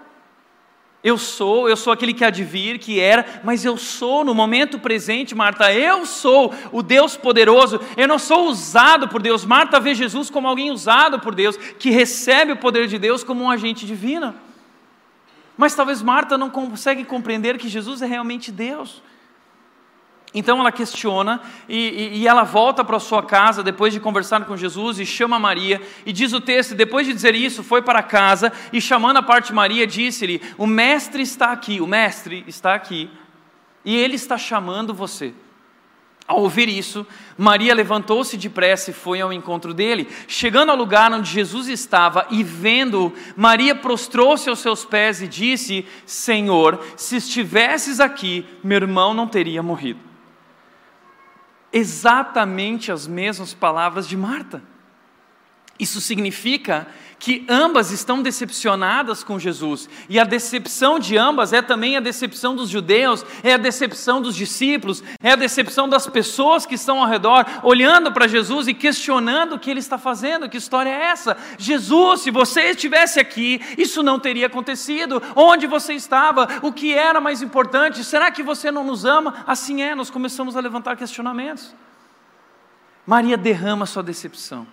[1.04, 4.34] eu sou, eu sou aquele que há de vir, que era, mas eu sou no
[4.34, 9.44] momento presente, Marta, eu sou o Deus poderoso, eu não sou usado por Deus.
[9.44, 13.44] Marta vê Jesus como alguém usado por Deus, que recebe o poder de Deus como
[13.44, 14.34] um agente divino.
[15.58, 19.02] Mas talvez Marta não consegue compreender que Jesus é realmente Deus.
[20.34, 24.56] Então ela questiona e, e, e ela volta para sua casa depois de conversar com
[24.56, 25.80] Jesus e chama Maria.
[26.04, 29.52] E diz o texto: depois de dizer isso, foi para casa e chamando a parte
[29.52, 33.08] Maria, disse-lhe: O mestre está aqui, o mestre está aqui
[33.84, 35.32] e ele está chamando você.
[36.26, 40.08] Ao ouvir isso, Maria levantou-se depressa e foi ao encontro dele.
[40.26, 45.86] Chegando ao lugar onde Jesus estava e vendo, Maria prostrou-se aos seus pés e disse:
[46.04, 50.13] Senhor, se estivesses aqui, meu irmão não teria morrido
[51.74, 54.62] exatamente as mesmas palavras de Marta.
[55.76, 56.86] Isso significa
[57.18, 62.54] que ambas estão decepcionadas com Jesus, e a decepção de ambas é também a decepção
[62.54, 67.08] dos judeus, é a decepção dos discípulos, é a decepção das pessoas que estão ao
[67.08, 71.36] redor, olhando para Jesus e questionando o que ele está fazendo, que história é essa?
[71.58, 77.20] Jesus, se você estivesse aqui, isso não teria acontecido, onde você estava, o que era
[77.20, 79.44] mais importante, será que você não nos ama?
[79.46, 81.74] Assim é, nós começamos a levantar questionamentos.
[83.06, 84.66] Maria derrama sua decepção.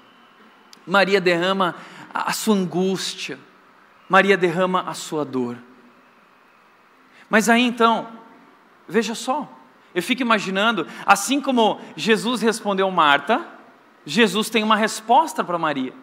[0.86, 1.76] Maria derrama
[2.14, 3.40] a sua angústia,
[4.08, 5.58] Maria derrama a sua dor.
[7.30, 8.08] Mas aí então,
[8.88, 9.50] veja só,
[9.96, 13.46] eu fico imaginando, assim como Jesus respondeu Marta,
[14.06, 15.94] Jesus tem uma resposta para Maria.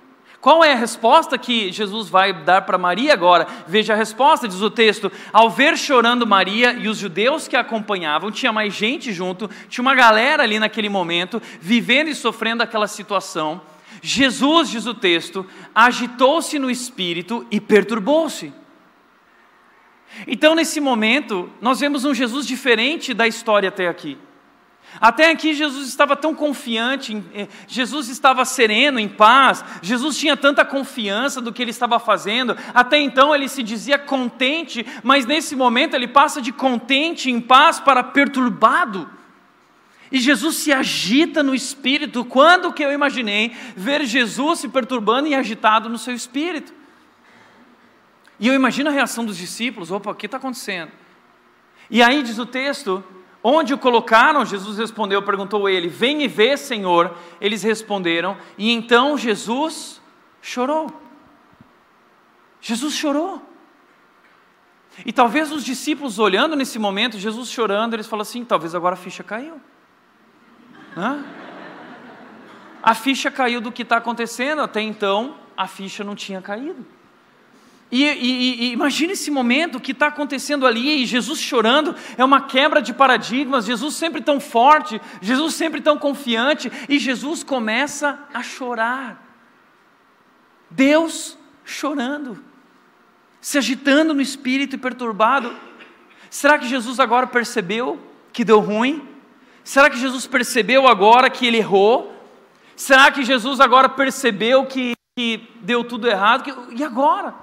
[0.40, 3.47] Qual é a resposta que Jesus vai dar para Maria agora?
[3.66, 7.61] Veja a resposta, diz o texto: ao ver chorando Maria e os judeus que a
[7.61, 12.87] acompanhavam, tinha mais gente junto, tinha uma galera ali naquele momento, vivendo e sofrendo aquela
[12.87, 13.61] situação.
[14.03, 18.53] Jesus, diz o texto, agitou-se no espírito e perturbou-se.
[20.27, 24.18] Então, nesse momento, nós vemos um Jesus diferente da história até aqui.
[25.01, 30.64] Até aqui Jesus estava tão confiante, eh, Jesus estava sereno, em paz, Jesus tinha tanta
[30.64, 35.94] confiança do que ele estava fazendo, até então ele se dizia contente, mas nesse momento
[35.94, 39.17] ele passa de contente, em paz, para perturbado.
[40.11, 42.25] E Jesus se agita no espírito.
[42.25, 46.73] Quando que eu imaginei ver Jesus se perturbando e agitado no seu espírito?
[48.40, 50.92] E eu imagino a reação dos discípulos: opa, o que está acontecendo?
[51.90, 53.05] E aí diz o texto:
[53.42, 54.44] onde o colocaram?
[54.44, 57.14] Jesus respondeu, perguntou ele: Vem e vê, Senhor.
[57.40, 60.01] Eles responderam, e então Jesus
[60.40, 60.90] chorou.
[62.61, 63.42] Jesus chorou.
[65.05, 68.97] E talvez os discípulos olhando nesse momento, Jesus chorando, eles falam assim: talvez agora a
[68.97, 69.61] ficha caiu.
[72.83, 76.87] A ficha caiu do que está acontecendo, até então a ficha não tinha caído.
[77.90, 82.42] E, e, e imagine esse momento que está acontecendo ali, e Jesus chorando, é uma
[82.42, 88.42] quebra de paradigmas, Jesus sempre tão forte, Jesus sempre tão confiante, e Jesus começa a
[88.42, 89.24] chorar.
[90.70, 92.44] Deus chorando,
[93.40, 95.55] se agitando no espírito e perturbado.
[96.29, 97.98] Será que Jesus agora percebeu
[98.35, 99.08] que deu ruim?
[99.68, 102.11] Será que Jesus percebeu agora que ele errou?
[102.74, 106.42] Será que Jesus agora percebeu que, que deu tudo errado?
[106.42, 107.35] Que, e agora?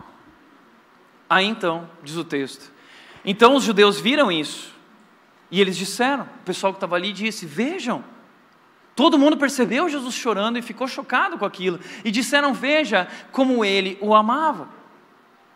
[1.29, 2.71] Aí então, diz o texto.
[3.23, 4.73] Então os judeus viram isso.
[5.51, 8.03] E eles disseram, o pessoal que estava ali disse: Vejam,
[8.95, 11.79] todo mundo percebeu Jesus chorando e ficou chocado com aquilo.
[12.03, 14.67] E disseram: Veja como ele o amava.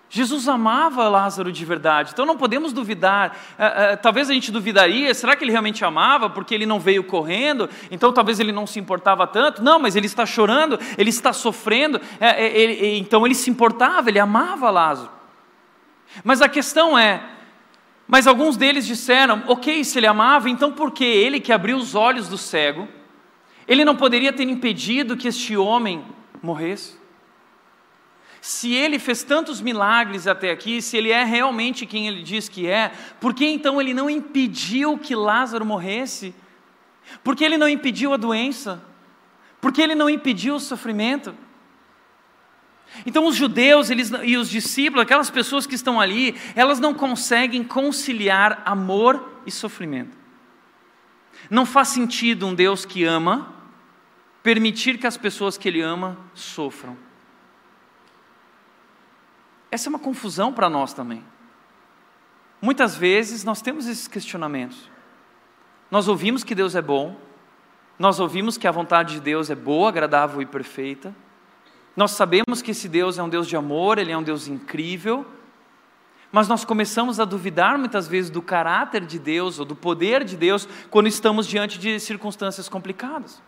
[0.10, 3.38] Jesus amava Lázaro de verdade, então não podemos duvidar.
[3.58, 7.04] É, é, talvez a gente duvidaria: será que ele realmente amava porque ele não veio
[7.04, 7.70] correndo?
[7.92, 9.64] Então talvez ele não se importava tanto.
[9.64, 12.02] Não, mas ele está chorando, ele está sofrendo.
[12.20, 15.12] É ele, então ele se importava, ele amava Lázaro.
[16.24, 17.22] Mas a questão é:
[18.08, 21.94] mas alguns deles disseram, ok, se ele amava, então por que ele que abriu os
[21.94, 22.88] olhos do cego,
[23.68, 26.04] ele não poderia ter impedido que este homem
[26.42, 26.99] morresse?
[28.42, 32.68] Se ele fez tantos milagres até aqui, se ele é realmente quem ele diz que
[32.68, 36.34] é, por que então ele não impediu que Lázaro morresse?
[37.24, 38.82] Por que ele não impediu a doença?
[39.60, 41.36] Por que ele não impediu o sofrimento?
[43.06, 47.64] Então os judeus eles, e os discípulos, aquelas pessoas que estão ali, elas não conseguem
[47.64, 50.18] conciliar amor e sofrimento.
[51.50, 53.54] Não faz sentido um Deus que ama
[54.42, 56.98] permitir que as pessoas que Ele ama sofram.
[59.72, 61.24] Essa é uma confusão para nós também.
[62.62, 64.90] Muitas vezes nós temos esses questionamentos.
[65.90, 67.16] Nós ouvimos que Deus é bom,
[67.98, 71.14] nós ouvimos que a vontade de Deus é boa, agradável e perfeita.
[71.96, 75.26] Nós sabemos que esse Deus é um Deus de amor, ele é um Deus incrível.
[76.32, 80.38] Mas nós começamos a duvidar muitas vezes do caráter de Deus ou do poder de
[80.38, 83.42] Deus quando estamos diante de circunstâncias complicadas.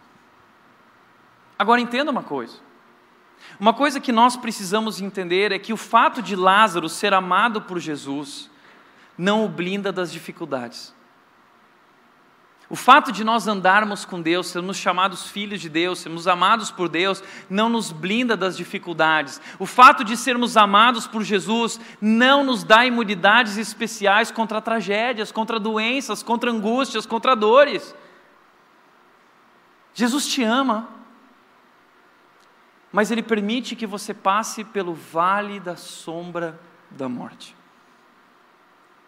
[1.58, 2.58] Agora entenda uma coisa.
[3.60, 7.80] Uma coisa que nós precisamos entender é que o fato de Lázaro ser amado por
[7.80, 8.50] Jesus
[9.18, 10.94] não o blinda das dificuldades.
[12.72, 16.88] O fato de nós andarmos com Deus, sermos chamados filhos de Deus, sermos amados por
[16.88, 19.42] Deus, não nos blinda das dificuldades.
[19.60, 25.60] O fato de sermos amados por Jesus não nos dá imunidades especiais contra tragédias, contra
[25.60, 27.94] doenças, contra angústias, contra dores.
[29.94, 30.88] Jesus te ama,
[32.92, 37.56] mas Ele permite que você passe pelo vale da sombra da morte.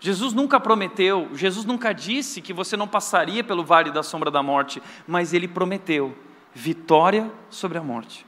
[0.04, 4.43] Jesus nunca prometeu, Jesus nunca disse que você não passaria pelo vale da sombra da
[4.43, 6.13] morte, mas ele prometeu
[6.54, 8.26] vitória sobre a morte.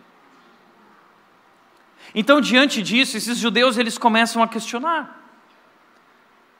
[2.13, 5.24] Então, diante disso, esses judeus eles começam a questionar: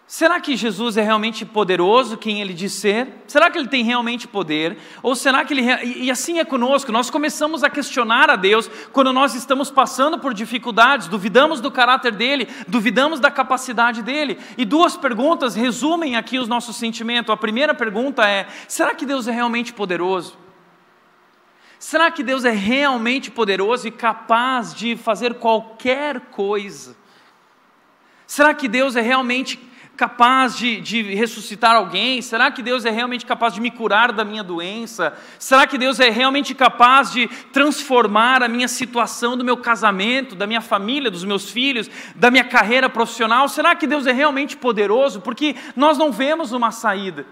[0.08, 3.08] Será que Jesus é realmente poderoso, quem ele diz ser?
[3.26, 4.78] Será que ele tem realmente poder?
[5.02, 5.64] Ou será que ele.
[5.84, 10.32] E assim é conosco, nós começamos a questionar a Deus quando nós estamos passando por
[10.32, 14.38] dificuldades, duvidamos do caráter dele, duvidamos da capacidade dele.
[14.56, 17.34] E duas perguntas resumem aqui os nossos sentimentos.
[17.34, 20.38] A primeira pergunta é: será que Deus é realmente poderoso?
[21.80, 26.96] Será que Deus é realmente poderoso e capaz de fazer qualquer coisa?
[28.28, 29.56] Será que Deus é realmente
[29.96, 32.22] capaz de, de, ressuscitar alguém?
[32.22, 35.18] Será que Deus é realmente capaz de me curar da minha doença?
[35.40, 40.46] Será que Deus é realmente capaz de transformar a minha situação do meu casamento, da
[40.46, 43.48] minha família, dos meus filhos, da minha carreira profissional?
[43.48, 45.22] Será que Deus é realmente poderoso?
[45.22, 47.26] Porque nós não vemos uma saída.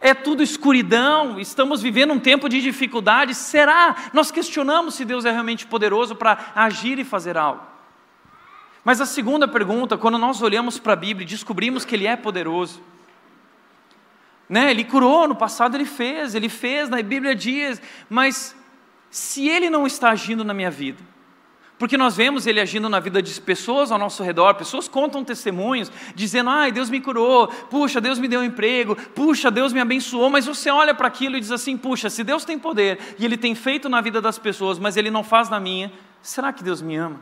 [0.00, 3.34] É tudo escuridão, estamos vivendo um tempo de dificuldade.
[3.34, 3.96] Será?
[4.12, 7.77] Nós questionamos se Deus é realmente poderoso para agir e fazer algo.
[8.88, 12.16] Mas a segunda pergunta, quando nós olhamos para a Bíblia e descobrimos que Ele é
[12.16, 12.80] poderoso,
[14.48, 14.70] né?
[14.70, 18.56] Ele curou, no passado Ele fez, Ele fez, na Bíblia diz, mas
[19.10, 21.02] se Ele não está agindo na minha vida,
[21.78, 25.92] porque nós vemos Ele agindo na vida de pessoas ao nosso redor, pessoas contam testemunhos,
[26.14, 30.30] dizendo, ai, Deus me curou, puxa, Deus me deu um emprego, puxa, Deus me abençoou,
[30.30, 33.36] mas você olha para aquilo e diz assim, puxa, se Deus tem poder e Ele
[33.36, 36.80] tem feito na vida das pessoas, mas Ele não faz na minha, será que Deus
[36.80, 37.20] me ama?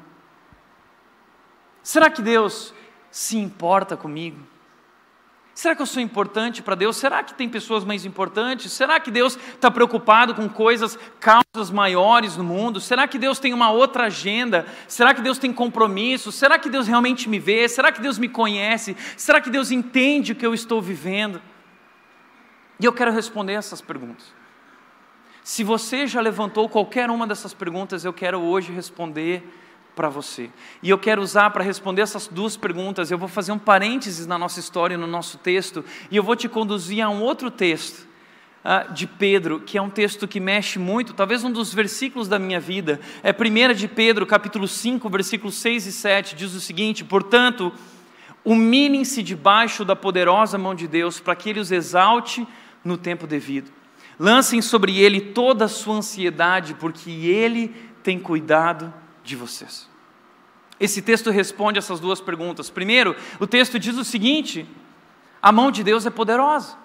[1.86, 2.74] Será que Deus
[3.12, 4.40] se importa comigo?
[5.54, 6.96] Será que eu sou importante para Deus?
[6.96, 8.72] Será que tem pessoas mais importantes?
[8.72, 12.80] Será que Deus está preocupado com coisas, causas maiores no mundo?
[12.80, 14.66] Será que Deus tem uma outra agenda?
[14.88, 16.32] Será que Deus tem compromisso?
[16.32, 17.68] Será que Deus realmente me vê?
[17.68, 18.96] Será que Deus me conhece?
[19.16, 21.40] Será que Deus entende o que eu estou vivendo?
[22.80, 24.34] E eu quero responder essas perguntas.
[25.44, 29.48] Se você já levantou qualquer uma dessas perguntas, eu quero hoje responder
[29.96, 30.50] para você.
[30.82, 34.36] E eu quero usar para responder essas duas perguntas, eu vou fazer um parênteses na
[34.36, 38.06] nossa história, no nosso texto, e eu vou te conduzir a um outro texto.
[38.64, 42.36] Uh, de Pedro, que é um texto que mexe muito, talvez um dos versículos da
[42.36, 47.04] minha vida, é 1 de Pedro, capítulo 5, versículos 6 e 7, diz o seguinte:
[47.04, 47.72] Portanto,
[48.44, 52.44] humilhem-se debaixo da poderosa mão de Deus, para que Ele os exalte
[52.84, 53.70] no tempo devido.
[54.18, 57.68] Lancem sobre Ele toda a sua ansiedade, porque Ele
[58.02, 58.92] tem cuidado
[59.26, 59.88] de vocês?
[60.78, 62.70] Esse texto responde essas duas perguntas.
[62.70, 64.66] Primeiro, o texto diz o seguinte:
[65.42, 66.76] a mão de Deus é poderosa.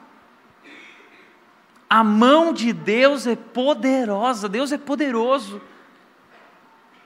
[1.90, 5.62] A mão de Deus é poderosa, Deus é poderoso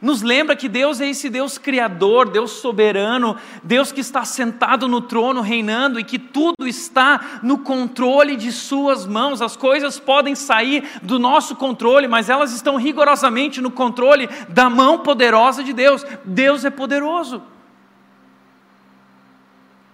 [0.01, 4.99] nos lembra que Deus é esse Deus criador, Deus soberano, Deus que está sentado no
[4.99, 9.41] trono reinando e que tudo está no controle de Suas mãos.
[9.41, 14.99] As coisas podem sair do nosso controle, mas elas estão rigorosamente no controle da mão
[14.99, 16.05] poderosa de Deus.
[16.25, 17.41] Deus é poderoso.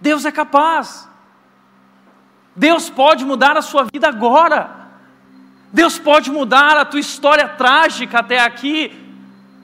[0.00, 1.08] Deus é capaz.
[2.56, 4.82] Deus pode mudar a sua vida agora.
[5.72, 9.01] Deus pode mudar a tua história trágica até aqui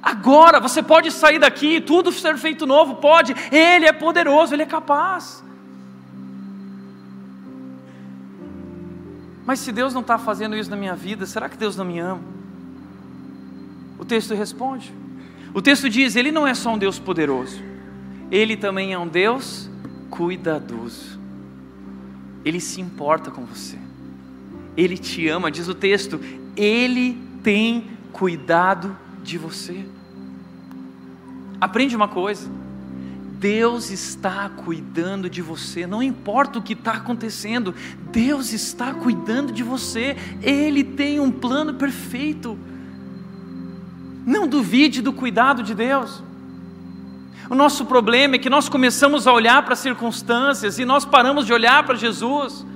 [0.02, 3.34] Agora, você pode sair daqui tudo ser feito novo, pode.
[3.50, 5.42] Ele é poderoso, ele é capaz.
[9.44, 11.98] Mas se Deus não está fazendo isso na minha vida, será que Deus não me
[11.98, 12.20] ama?
[13.98, 14.92] O texto responde.
[15.52, 17.60] O texto diz: Ele não é só um Deus poderoso,
[18.30, 19.68] Ele também é um Deus
[20.10, 21.18] cuidadoso.
[22.44, 23.78] Ele se importa com você,
[24.76, 26.20] Ele te ama, diz o texto,
[26.54, 28.96] Ele tem cuidado
[29.28, 29.84] de você.
[31.60, 32.50] Aprende uma coisa.
[33.38, 37.72] Deus está cuidando de você, não importa o que está acontecendo,
[38.10, 42.58] Deus está cuidando de você, Ele tem um plano perfeito.
[44.26, 46.20] Não duvide do cuidado de Deus.
[47.48, 51.46] O nosso problema é que nós começamos a olhar para as circunstâncias e nós paramos
[51.46, 52.66] de olhar para Jesus.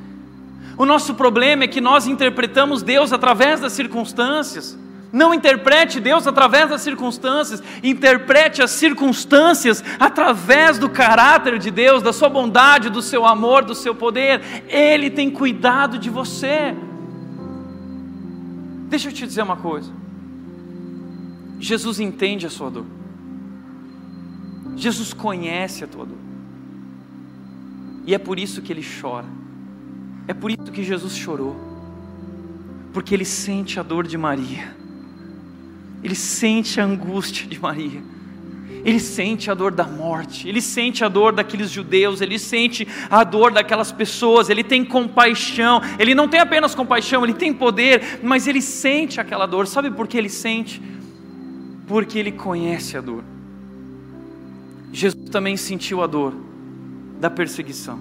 [0.79, 4.79] O nosso problema é que nós interpretamos Deus através das circunstâncias.
[5.13, 12.15] Não interprete Deus através das circunstâncias, interprete as circunstâncias através do caráter de Deus, da
[12.15, 14.41] sua bondade, do seu amor, do seu poder.
[14.69, 16.75] Ele tem cuidado de você.
[18.89, 19.93] Deixa eu te dizer uma coisa.
[21.61, 22.87] Jesus entende a sua dor.
[24.75, 26.19] Jesus conhece a tua dor.
[28.07, 29.27] E é por isso que ele chora.
[30.27, 31.55] É por isso que Jesus chorou.
[32.95, 34.82] Porque ele sente a dor de Maria
[36.03, 38.03] ele sente a angústia de Maria.
[38.85, 43.23] Ele sente a dor da morte, ele sente a dor daqueles judeus, ele sente a
[43.23, 48.49] dor daquelas pessoas, ele tem compaixão, ele não tem apenas compaixão, ele tem poder, mas
[48.49, 49.69] ele sente aquela dor.
[49.69, 50.83] Sabe por que ele sente?
[51.87, 53.23] Porque ele conhece a dor.
[54.93, 56.35] Jesus também sentiu a dor
[57.21, 58.01] da perseguição.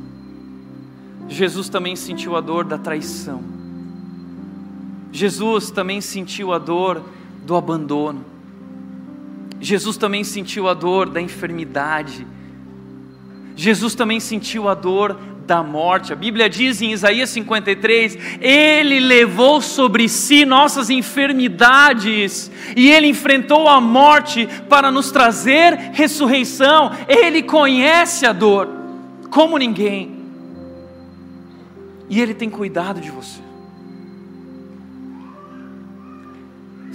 [1.30, 3.44] Jesus também sentiu a dor da traição.
[5.12, 7.04] Jesus também sentiu a dor
[7.44, 8.26] do abandono.
[9.60, 12.26] Jesus também sentiu a dor da enfermidade.
[13.56, 16.14] Jesus também sentiu a dor da morte.
[16.14, 23.68] A Bíblia diz em Isaías 53: Ele levou sobre si nossas enfermidades e Ele enfrentou
[23.68, 26.92] a morte para nos trazer ressurreição.
[27.08, 28.68] Ele conhece a dor
[29.30, 30.22] como ninguém
[32.10, 33.51] e Ele tem cuidado de você.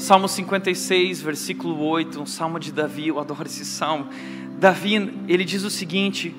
[0.06, 4.06] Salmo 56, versículo 8, um salmo de Davi, eu adoro esse salmo.
[4.56, 6.32] Davi, ele diz o seguinte: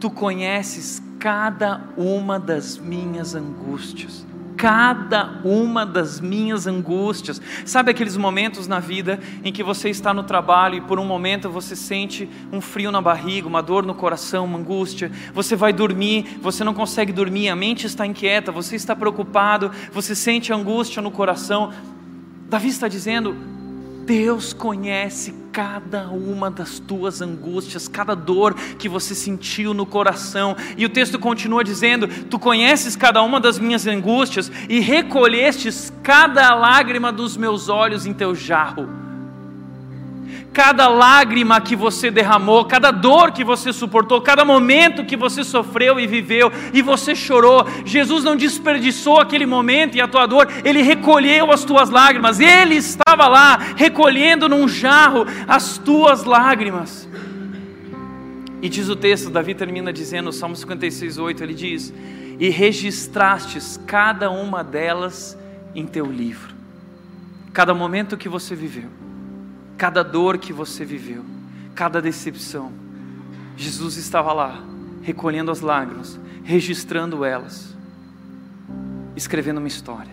[0.00, 4.26] Tu conheces cada uma das minhas angústias,
[4.56, 7.38] cada uma das minhas angústias.
[7.66, 11.50] Sabe aqueles momentos na vida em que você está no trabalho e por um momento
[11.50, 15.12] você sente um frio na barriga, uma dor no coração, uma angústia.
[15.34, 20.14] Você vai dormir, você não consegue dormir, a mente está inquieta, você está preocupado, você
[20.14, 21.70] sente angústia no coração.
[22.50, 23.36] Davi está dizendo:
[24.04, 30.56] Deus conhece cada uma das tuas angústias, cada dor que você sentiu no coração.
[30.76, 36.52] E o texto continua dizendo: Tu conheces cada uma das minhas angústias e recolhestes cada
[36.52, 39.09] lágrima dos meus olhos em teu jarro
[40.52, 45.98] cada lágrima que você derramou, cada dor que você suportou, cada momento que você sofreu
[46.00, 47.64] e viveu e você chorou.
[47.84, 52.76] Jesus não desperdiçou aquele momento e a tua dor, ele recolheu as tuas lágrimas, ele
[52.76, 57.08] estava lá recolhendo num jarro as tuas lágrimas.
[58.62, 61.94] E diz o texto, Davi termina dizendo, no Salmo 56, 8, ele diz:
[62.38, 65.38] E registrastes cada uma delas
[65.74, 66.54] em teu livro,
[67.54, 69.09] cada momento que você viveu
[69.80, 71.24] cada dor que você viveu,
[71.74, 72.70] cada decepção.
[73.56, 74.62] Jesus estava lá,
[75.00, 77.74] recolhendo as lágrimas, registrando elas,
[79.16, 80.12] escrevendo uma história.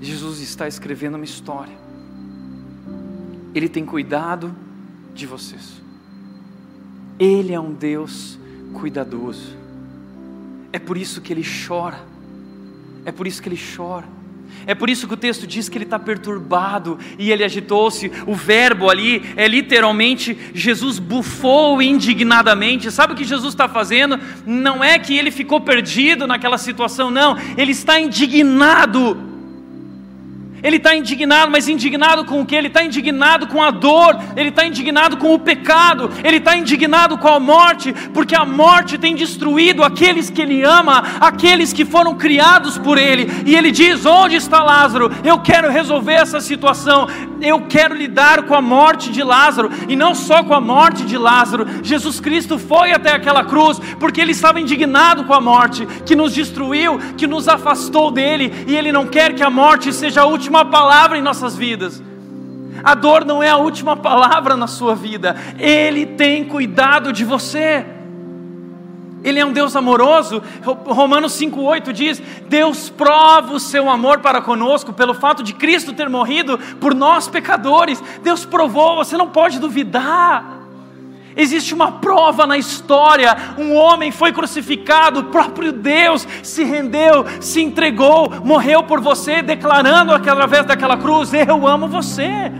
[0.00, 1.72] Jesus está escrevendo uma história.
[3.54, 4.52] Ele tem cuidado
[5.14, 5.80] de vocês.
[7.16, 8.36] Ele é um Deus
[8.72, 9.56] cuidadoso.
[10.72, 12.04] É por isso que ele chora.
[13.04, 14.13] É por isso que ele chora.
[14.66, 18.10] É por isso que o texto diz que ele está perturbado e ele agitou-se.
[18.26, 22.90] O verbo ali é literalmente Jesus bufou indignadamente.
[22.90, 24.18] Sabe o que Jesus está fazendo?
[24.46, 27.36] Não é que ele ficou perdido naquela situação, não.
[27.56, 29.33] Ele está indignado
[30.64, 32.56] ele está indignado, mas indignado com o que?
[32.56, 37.18] Ele está indignado com a dor, ele está indignado com o pecado, ele está indignado
[37.18, 42.14] com a morte, porque a morte tem destruído aqueles que ele ama, aqueles que foram
[42.14, 43.30] criados por ele.
[43.44, 45.12] E ele diz: Onde está Lázaro?
[45.22, 47.08] Eu quero resolver essa situação,
[47.42, 51.18] eu quero lidar com a morte de Lázaro, e não só com a morte de
[51.18, 51.66] Lázaro.
[51.82, 56.32] Jesus Cristo foi até aquela cruz, porque ele estava indignado com a morte, que nos
[56.32, 60.53] destruiu, que nos afastou dele, e ele não quer que a morte seja a última
[60.54, 62.00] última palavra em nossas vidas.
[62.82, 65.34] A dor não é a última palavra na sua vida.
[65.58, 67.84] Ele tem cuidado de você.
[69.24, 70.40] Ele é um Deus amoroso.
[70.86, 76.08] Romanos 5,8 diz: Deus prova o seu amor para conosco pelo fato de Cristo ter
[76.08, 78.02] morrido por nós pecadores.
[78.22, 80.53] Deus provou, você não pode duvidar.
[81.36, 87.60] Existe uma prova na história: um homem foi crucificado, o próprio Deus se rendeu, se
[87.60, 92.52] entregou, morreu por você, declarando através daquela cruz: Eu amo você.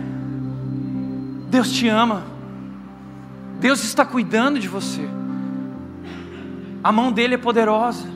[1.49, 2.23] Deus te ama,
[3.59, 5.07] Deus está cuidando de você,
[6.83, 8.07] a mão dele é poderosa,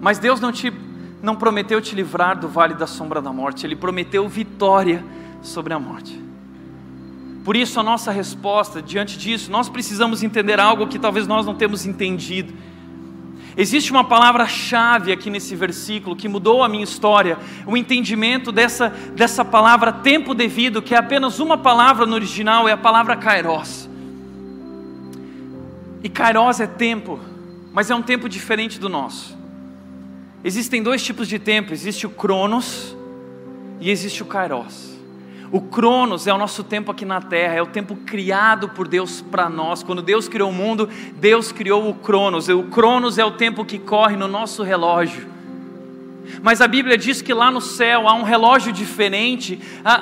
[0.00, 0.72] mas Deus não te
[1.22, 5.04] não prometeu te livrar do vale da sombra da morte, Ele prometeu vitória
[5.40, 6.25] sobre a morte.
[7.46, 11.54] Por isso, a nossa resposta diante disso, nós precisamos entender algo que talvez nós não
[11.54, 12.52] temos entendido.
[13.56, 19.44] Existe uma palavra-chave aqui nesse versículo que mudou a minha história, o entendimento dessa, dessa
[19.44, 23.88] palavra tempo devido, que é apenas uma palavra no original, é a palavra kairos.
[26.02, 27.20] E kairos é tempo,
[27.72, 29.38] mas é um tempo diferente do nosso.
[30.42, 32.96] Existem dois tipos de tempo: existe o cronos
[33.80, 34.95] e existe o kairos.
[35.50, 39.20] O Cronos é o nosso tempo aqui na terra, é o tempo criado por Deus
[39.20, 39.82] para nós.
[39.82, 42.48] Quando Deus criou o mundo, Deus criou o Cronos.
[42.48, 45.35] O Cronos é o tempo que corre no nosso relógio.
[46.42, 49.58] Mas a Bíblia diz que lá no céu há um relógio diferente.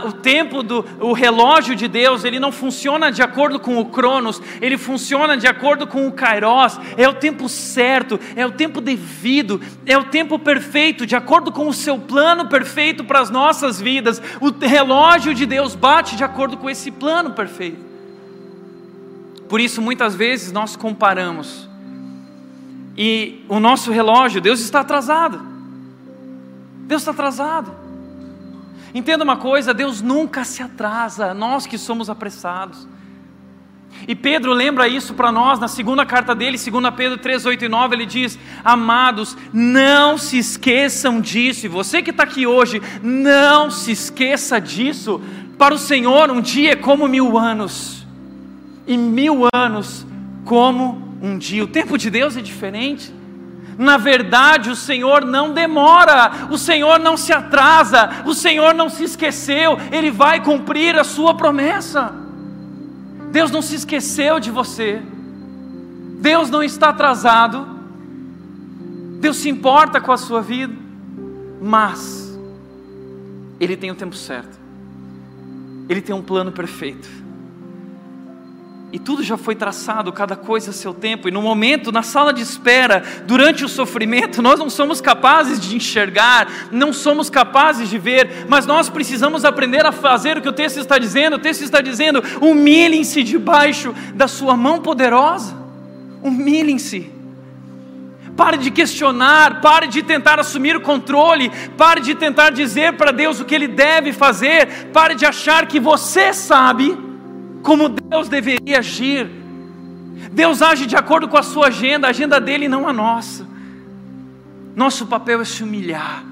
[0.06, 4.40] O tempo do o relógio de Deus, ele não funciona de acordo com o Cronos,
[4.60, 6.78] ele funciona de acordo com o Kairos.
[6.96, 11.68] É o tempo certo, é o tempo devido, é o tempo perfeito, de acordo com
[11.68, 14.20] o seu plano perfeito para as nossas vidas.
[14.40, 17.84] O relógio de Deus bate de acordo com esse plano perfeito.
[19.48, 21.68] Por isso, muitas vezes nós comparamos.
[22.96, 25.53] E o nosso relógio, Deus está atrasado.
[26.84, 27.74] Deus está atrasado.
[28.94, 32.86] Entenda uma coisa: Deus nunca se atrasa, nós que somos apressados.
[34.06, 37.68] E Pedro lembra isso para nós na segunda carta dele, 2 Pedro 3, 8 e
[37.68, 43.70] 9, ele diz: Amados, não se esqueçam disso, e você que está aqui hoje, não
[43.70, 45.20] se esqueça disso.
[45.56, 48.04] Para o Senhor, um dia é como mil anos,
[48.86, 50.04] e mil anos
[50.44, 51.64] como um dia.
[51.64, 53.12] O tempo de Deus é diferente.
[53.78, 59.04] Na verdade, o Senhor não demora, o Senhor não se atrasa, o Senhor não se
[59.04, 62.12] esqueceu, Ele vai cumprir a sua promessa.
[63.30, 65.02] Deus não se esqueceu de você,
[66.20, 67.66] Deus não está atrasado,
[69.20, 70.74] Deus se importa com a sua vida,
[71.60, 72.38] mas
[73.58, 74.56] Ele tem o tempo certo,
[75.88, 77.24] Ele tem um plano perfeito
[78.94, 82.32] e tudo já foi traçado, cada coisa a seu tempo, e no momento, na sala
[82.32, 87.98] de espera, durante o sofrimento, nós não somos capazes de enxergar, não somos capazes de
[87.98, 91.34] ver, mas nós precisamos aprender a fazer o que o texto está dizendo.
[91.34, 95.56] O texto está dizendo: humilhem-se debaixo da sua mão poderosa,
[96.22, 97.10] humilhem-se.
[98.36, 103.40] Pare de questionar, pare de tentar assumir o controle, pare de tentar dizer para Deus
[103.40, 107.12] o que Ele deve fazer, pare de achar que você sabe
[107.64, 109.28] como Deus deveria agir.
[110.30, 113.48] Deus age de acordo com a sua agenda, a agenda dele não a nossa.
[114.76, 116.24] Nosso papel é se humilhar.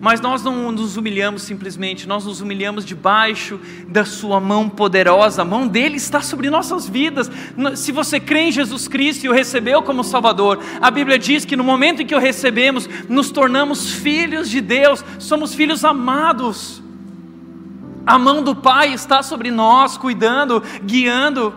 [0.00, 5.44] Mas nós não nos humilhamos simplesmente, nós nos humilhamos debaixo da Sua mão poderosa, a
[5.44, 7.30] mão dele está sobre nossas vidas.
[7.76, 11.54] Se você crê em Jesus Cristo e o recebeu como Salvador, a Bíblia diz que
[11.54, 16.82] no momento em que o recebemos, nos tornamos filhos de Deus, somos filhos amados.
[18.06, 21.54] A mão do Pai está sobre nós, cuidando, guiando.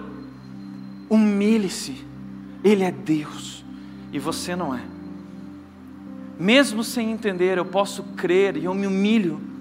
[1.09, 2.05] Humilhe-se,
[2.63, 3.63] Ele é Deus
[4.11, 4.81] e você não é.
[6.39, 9.54] Mesmo sem entender, eu posso crer e eu me humilho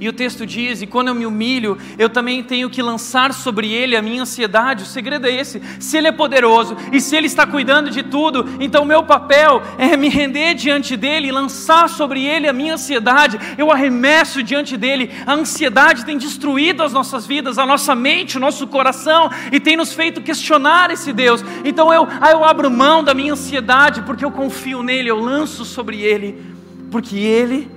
[0.00, 3.72] e o texto diz: E quando eu me humilho, eu também tenho que lançar sobre
[3.72, 4.82] ele a minha ansiedade.
[4.82, 8.56] O segredo é esse: se ele é poderoso e se ele está cuidando de tudo,
[8.60, 13.38] então o meu papel é me render diante dele lançar sobre ele a minha ansiedade.
[13.56, 15.10] Eu arremesso diante dele.
[15.26, 19.76] A ansiedade tem destruído as nossas vidas, a nossa mente, o nosso coração e tem
[19.76, 21.44] nos feito questionar esse Deus.
[21.64, 26.00] Então eu, eu abro mão da minha ansiedade porque eu confio nele, eu lanço sobre
[26.00, 26.42] ele,
[26.90, 27.70] porque ele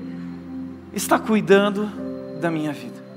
[0.93, 2.06] está cuidando
[2.37, 3.07] da minha vida.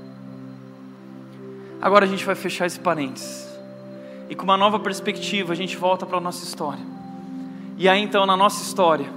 [1.81, 3.49] Agora a gente vai fechar esse parênteses.
[4.29, 6.83] E com uma nova perspectiva, a gente volta para a nossa história.
[7.77, 9.09] E aí então, na nossa história,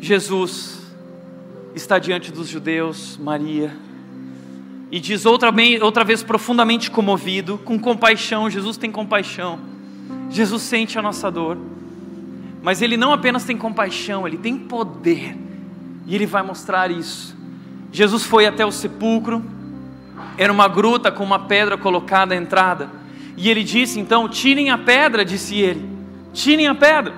[0.00, 0.82] Jesus
[1.74, 3.74] está diante dos judeus, Maria,
[4.90, 9.58] e diz outra, outra vez profundamente comovido, com compaixão, Jesus tem compaixão,
[10.30, 11.56] Jesus sente a nossa dor,
[12.62, 15.36] mas ele não apenas tem compaixão, ele tem poder,
[16.06, 17.33] e ele vai mostrar isso
[17.94, 19.40] Jesus foi até o sepulcro,
[20.36, 22.90] era uma gruta com uma pedra colocada à entrada,
[23.36, 25.88] e ele disse então: Tirem a pedra, disse ele,
[26.32, 27.14] tirem a pedra.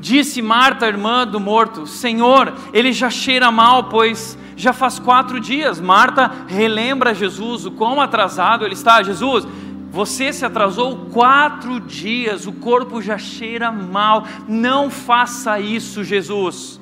[0.00, 5.78] Disse Marta, irmã do morto: Senhor, ele já cheira mal, pois Já faz quatro dias.
[5.78, 9.02] Marta relembra Jesus o quão atrasado ele está.
[9.02, 9.46] Jesus,
[9.90, 14.24] você se atrasou quatro dias, o corpo já cheira mal.
[14.48, 16.80] Não faça isso, Jesus.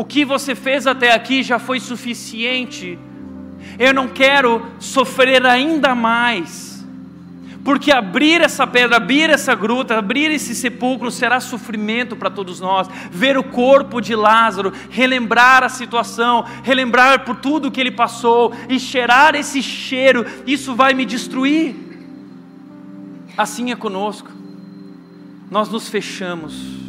[0.00, 2.98] O que você fez até aqui já foi suficiente.
[3.78, 6.82] Eu não quero sofrer ainda mais.
[7.62, 12.88] Porque abrir essa pedra, abrir essa gruta, abrir esse sepulcro será sofrimento para todos nós.
[13.10, 18.80] Ver o corpo de Lázaro, relembrar a situação, relembrar por tudo que ele passou e
[18.80, 21.76] cheirar esse cheiro, isso vai me destruir.
[23.36, 24.30] Assim é conosco.
[25.50, 26.79] Nós nos fechamos.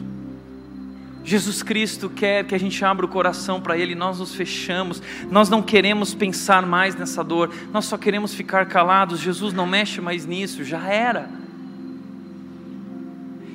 [1.24, 5.50] Jesus Cristo quer que a gente abra o coração para Ele, nós nos fechamos, nós
[5.50, 9.20] não queremos pensar mais nessa dor, nós só queremos ficar calados.
[9.20, 11.30] Jesus não mexe mais nisso, já era.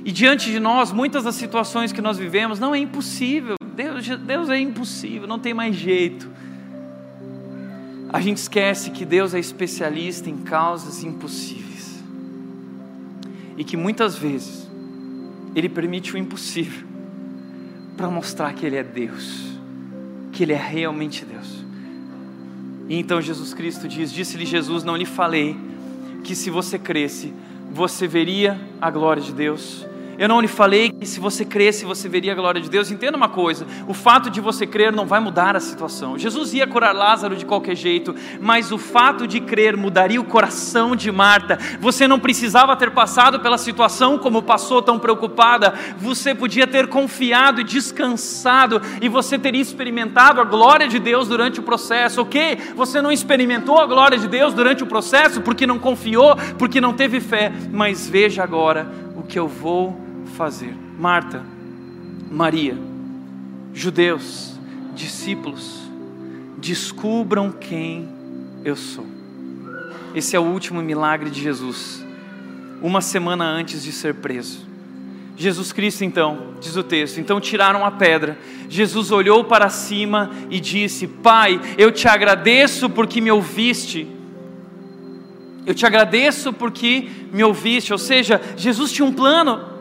[0.04, 4.48] E diante de nós, muitas das situações que nós vivemos, não é impossível, Deus, Deus
[4.48, 6.30] é impossível, não tem mais jeito.
[8.12, 12.00] A gente esquece que Deus é especialista em causas impossíveis
[13.56, 14.70] e que muitas vezes
[15.56, 16.95] Ele permite o impossível
[17.96, 19.58] para mostrar que Ele é Deus,
[20.32, 21.64] que Ele é realmente Deus.
[22.88, 25.56] E então Jesus Cristo diz: Disse-lhe Jesus, não lhe falei
[26.22, 27.32] que se você cresce,
[27.72, 29.86] você veria a glória de Deus.
[30.18, 32.90] Eu não lhe falei que se você cresce, você veria a glória de Deus.
[32.90, 36.18] Entenda uma coisa: o fato de você crer não vai mudar a situação.
[36.18, 40.96] Jesus ia curar Lázaro de qualquer jeito, mas o fato de crer mudaria o coração
[40.96, 41.58] de Marta.
[41.80, 45.74] Você não precisava ter passado pela situação como passou, tão preocupada.
[45.98, 51.60] Você podia ter confiado e descansado, e você teria experimentado a glória de Deus durante
[51.60, 52.58] o processo, ok?
[52.74, 56.94] Você não experimentou a glória de Deus durante o processo porque não confiou, porque não
[56.94, 58.86] teve fé, mas veja agora
[59.16, 60.05] o que eu vou
[60.36, 60.74] fazer.
[60.98, 61.42] Marta,
[62.30, 62.76] Maria,
[63.72, 64.58] judeus,
[64.94, 65.80] discípulos,
[66.58, 68.08] descubram quem
[68.64, 69.06] eu sou.
[70.14, 72.04] Esse é o último milagre de Jesus,
[72.82, 74.66] uma semana antes de ser preso.
[75.38, 78.38] Jesus Cristo, então, diz o texto, então tiraram a pedra.
[78.68, 84.06] Jesus olhou para cima e disse: Pai, eu te agradeço porque me ouviste.
[85.66, 87.92] Eu te agradeço porque me ouviste.
[87.92, 89.75] Ou seja, Jesus tinha um plano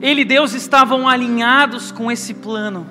[0.00, 2.86] ele e Deus estavam alinhados com esse plano.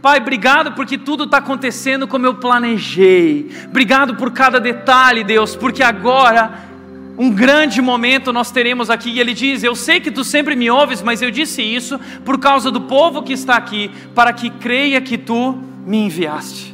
[0.00, 3.50] Pai, obrigado porque tudo está acontecendo como eu planejei.
[3.66, 6.72] Obrigado por cada detalhe, Deus, porque agora
[7.16, 9.10] um grande momento nós teremos aqui.
[9.10, 12.38] E ele diz: Eu sei que tu sempre me ouves, mas eu disse isso por
[12.38, 15.56] causa do povo que está aqui, para que creia que tu
[15.86, 16.71] me enviaste.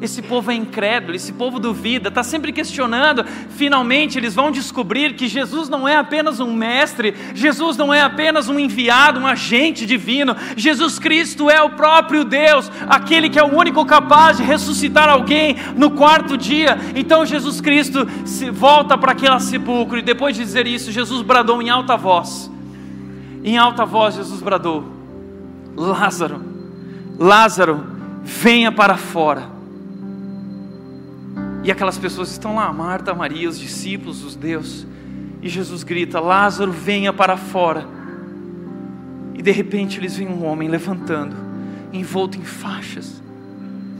[0.00, 3.24] Esse povo é incrédulo, esse povo duvida, está sempre questionando.
[3.50, 8.48] Finalmente eles vão descobrir que Jesus não é apenas um mestre, Jesus não é apenas
[8.48, 10.36] um enviado, um agente divino.
[10.56, 15.56] Jesus Cristo é o próprio Deus, aquele que é o único capaz de ressuscitar alguém
[15.76, 16.78] no quarto dia.
[16.94, 21.60] Então Jesus Cristo se volta para aquele sepulcro e depois de dizer isso, Jesus bradou
[21.60, 22.48] em alta voz.
[23.42, 24.84] Em alta voz, Jesus bradou:
[25.76, 26.40] Lázaro,
[27.18, 27.84] Lázaro,
[28.22, 29.57] venha para fora.
[31.68, 34.86] E aquelas pessoas estão lá, Marta, Maria, os discípulos, os Deus.
[35.42, 37.86] E Jesus grita: Lázaro, venha para fora.
[39.34, 41.36] E de repente eles veem um homem levantando,
[41.92, 43.22] envolto em faixas.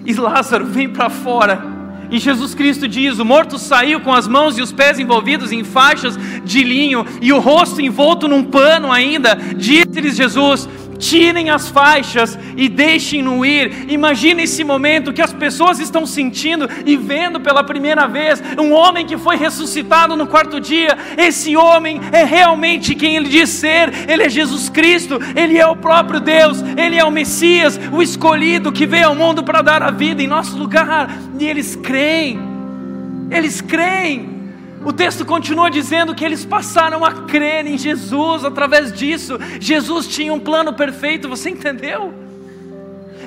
[0.07, 1.62] E Lázaro vem para fora.
[2.11, 5.62] E Jesus Cristo diz: O morto saiu com as mãos e os pés envolvidos em
[5.62, 9.35] faixas de linho e o rosto envolto num pano ainda.
[9.35, 10.66] Diz-lhes Jesus:
[10.99, 13.91] tirem as faixas e deixem-no ir.
[13.91, 19.07] Imagine esse momento que as pessoas estão sentindo e vendo pela primeira vez um homem
[19.07, 20.97] que foi ressuscitado no quarto dia.
[21.17, 25.77] Esse homem é realmente quem ele diz ser, ele é Jesus Cristo, ele é o
[25.77, 29.91] próprio Deus, ele é o Messias, o escolhido que veio ao mundo para dar a
[29.91, 31.11] vida em nosso lugar.
[31.39, 32.39] E eles creem,
[33.31, 34.38] eles creem.
[34.89, 39.39] O texto continua dizendo que eles passaram a crer em Jesus através disso.
[39.61, 42.14] Jesus tinha um plano perfeito, você entendeu?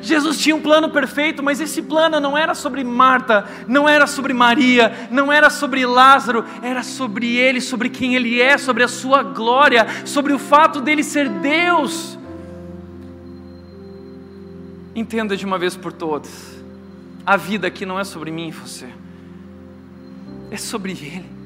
[0.01, 4.33] Jesus tinha um plano perfeito, mas esse plano não era sobre Marta, não era sobre
[4.33, 9.21] Maria, não era sobre Lázaro, era sobre ele, sobre quem ele é, sobre a sua
[9.21, 12.17] glória, sobre o fato dele ser Deus.
[14.95, 16.59] Entenda de uma vez por todas:
[17.23, 18.89] a vida aqui não é sobre mim e você,
[20.49, 21.40] é sobre Ele.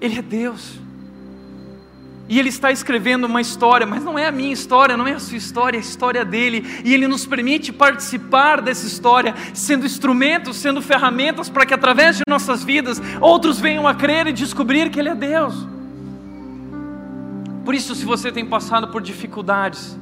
[0.00, 0.78] Ele é Deus.
[2.28, 5.18] E Ele está escrevendo uma história, mas não é a minha história, não é a
[5.18, 6.64] sua história, é a história dele.
[6.84, 12.22] E Ele nos permite participar dessa história, sendo instrumentos, sendo ferramentas para que através de
[12.28, 15.66] nossas vidas outros venham a crer e descobrir que Ele é Deus.
[17.64, 19.98] Por isso, se você tem passado por dificuldades,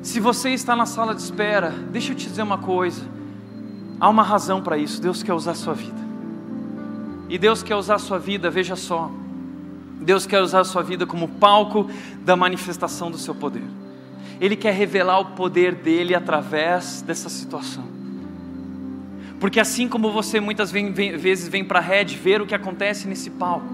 [0.00, 3.02] se você está na sala de espera, deixa eu te dizer uma coisa:
[4.00, 5.02] Há uma razão para isso.
[5.02, 6.05] Deus quer usar a sua vida.
[7.28, 9.10] E Deus quer usar a sua vida, veja só.
[10.00, 11.88] Deus quer usar a sua vida como palco
[12.24, 13.64] da manifestação do seu poder.
[14.40, 17.84] Ele quer revelar o poder dele através dessa situação.
[19.40, 23.30] Porque assim como você muitas vezes vem para a rede ver o que acontece nesse
[23.30, 23.66] palco,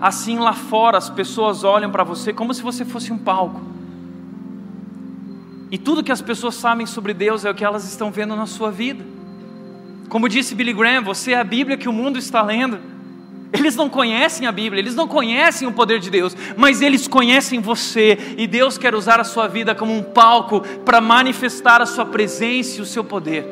[0.00, 3.60] assim lá fora as pessoas olham para você como se você fosse um palco.
[5.70, 8.46] E tudo que as pessoas sabem sobre Deus é o que elas estão vendo na
[8.46, 9.04] sua vida.
[10.08, 12.78] Como disse Billy Graham, você é a Bíblia que o mundo está lendo.
[13.52, 17.60] Eles não conhecem a Bíblia, eles não conhecem o poder de Deus, mas eles conhecem
[17.60, 22.04] você, e Deus quer usar a sua vida como um palco para manifestar a sua
[22.04, 23.46] presença e o seu poder.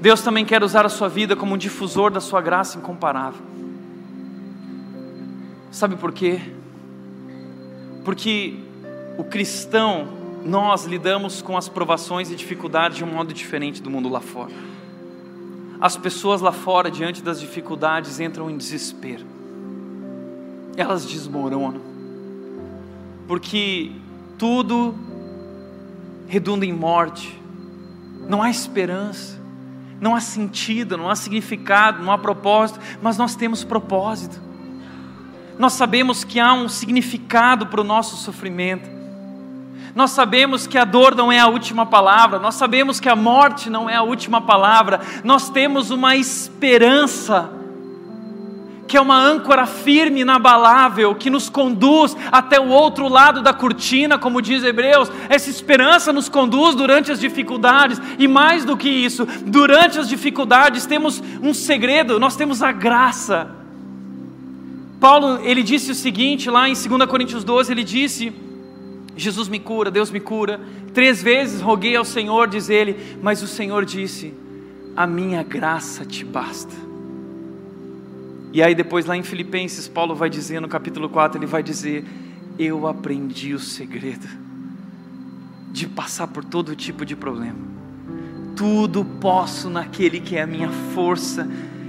[0.00, 3.40] Deus também quer usar a sua vida como um difusor da sua graça incomparável.
[5.70, 6.40] Sabe por quê?
[8.04, 8.54] Porque
[9.18, 10.08] o cristão
[10.44, 14.52] nós lidamos com as provações e dificuldades de um modo diferente do mundo lá fora.
[15.80, 19.24] As pessoas lá fora, diante das dificuldades, entram em desespero,
[20.76, 21.80] elas desmoronam,
[23.28, 23.92] porque
[24.38, 24.94] tudo
[26.26, 27.40] redunda em morte,
[28.28, 29.38] não há esperança,
[30.00, 34.40] não há sentido, não há significado, não há propósito, mas nós temos propósito.
[35.58, 38.95] Nós sabemos que há um significado para o nosso sofrimento.
[39.96, 43.70] Nós sabemos que a dor não é a última palavra, nós sabemos que a morte
[43.70, 47.50] não é a última palavra, nós temos uma esperança,
[48.86, 54.18] que é uma âncora firme, inabalável, que nos conduz até o outro lado da cortina,
[54.18, 55.10] como diz Hebreus.
[55.30, 60.84] Essa esperança nos conduz durante as dificuldades, e mais do que isso, durante as dificuldades
[60.84, 63.48] temos um segredo, nós temos a graça.
[65.00, 68.44] Paulo, ele disse o seguinte lá em 2 Coríntios 12, ele disse:
[69.16, 70.60] Jesus me cura, Deus me cura.
[70.92, 74.34] Três vezes roguei ao Senhor, diz ele, mas o Senhor disse:
[74.94, 76.74] A minha graça te basta.
[78.52, 82.04] E aí, depois, lá em Filipenses, Paulo vai dizer no capítulo 4: ele vai dizer:
[82.58, 84.26] Eu aprendi o segredo
[85.72, 87.58] de passar por todo tipo de problema.
[88.56, 91.46] Tudo posso naquele que é a minha força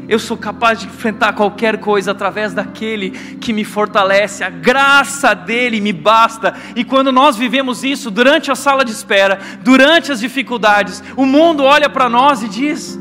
[0.08, 5.82] eu sou capaz de enfrentar qualquer coisa através daquele que me fortalece, a graça dele
[5.82, 6.56] me basta.
[6.76, 11.64] E quando nós vivemos isso durante a sala de espera, durante as dificuldades, o mundo
[11.64, 12.98] olha para nós e diz: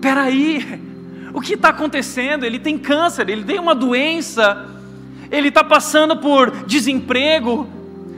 [0.00, 0.80] peraí,
[1.32, 2.44] o que está acontecendo?
[2.44, 4.66] Ele tem câncer, ele tem uma doença,
[5.30, 7.66] ele está passando por desemprego,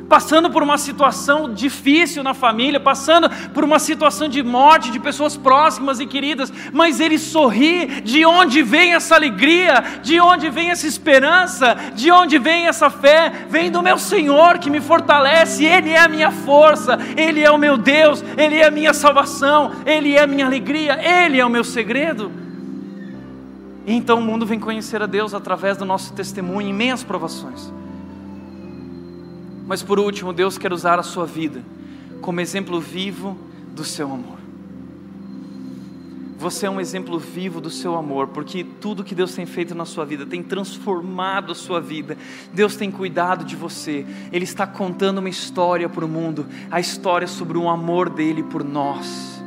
[0.09, 5.37] passando por uma situação difícil na família, passando por uma situação de morte de pessoas
[5.37, 8.01] próximas e queridas, mas ele sorri.
[8.03, 9.85] De onde vem essa alegria?
[10.03, 11.77] De onde vem essa esperança?
[11.95, 13.47] De onde vem essa fé?
[13.51, 17.59] Vem do meu Senhor que me fortalece, Ele é a minha força, Ele é o
[17.59, 21.51] meu Deus, Ele é a minha salvação, Ele é a minha alegria, Ele é o
[21.51, 22.33] meu segredo.
[23.87, 27.73] Então o mundo vem conhecer a Deus através do nosso testemunho em meias provações.
[29.69, 31.63] Mas por último, Deus quer usar a sua vida
[32.23, 33.37] como exemplo vivo
[33.75, 34.39] do seu amor.
[36.39, 39.85] Você é um exemplo vivo do seu amor, porque tudo que Deus tem feito na
[39.85, 42.17] sua vida tem transformado a sua vida.
[42.53, 44.07] Deus tem cuidado de você.
[44.33, 48.65] Ele está contando uma história para o mundo, a história sobre o amor dele por
[48.65, 49.43] nós.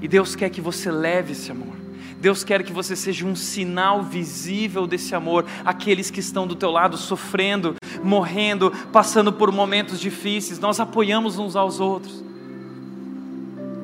[0.00, 1.81] E Deus quer que você leve esse amor.
[2.22, 6.70] Deus quer que você seja um sinal visível desse amor àqueles que estão do teu
[6.70, 10.60] lado sofrendo, morrendo, passando por momentos difíceis.
[10.60, 12.22] Nós apoiamos uns aos outros.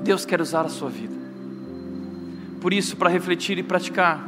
[0.05, 1.17] Deus quer usar a sua vida.
[2.61, 4.25] Por isso, para refletir e praticar,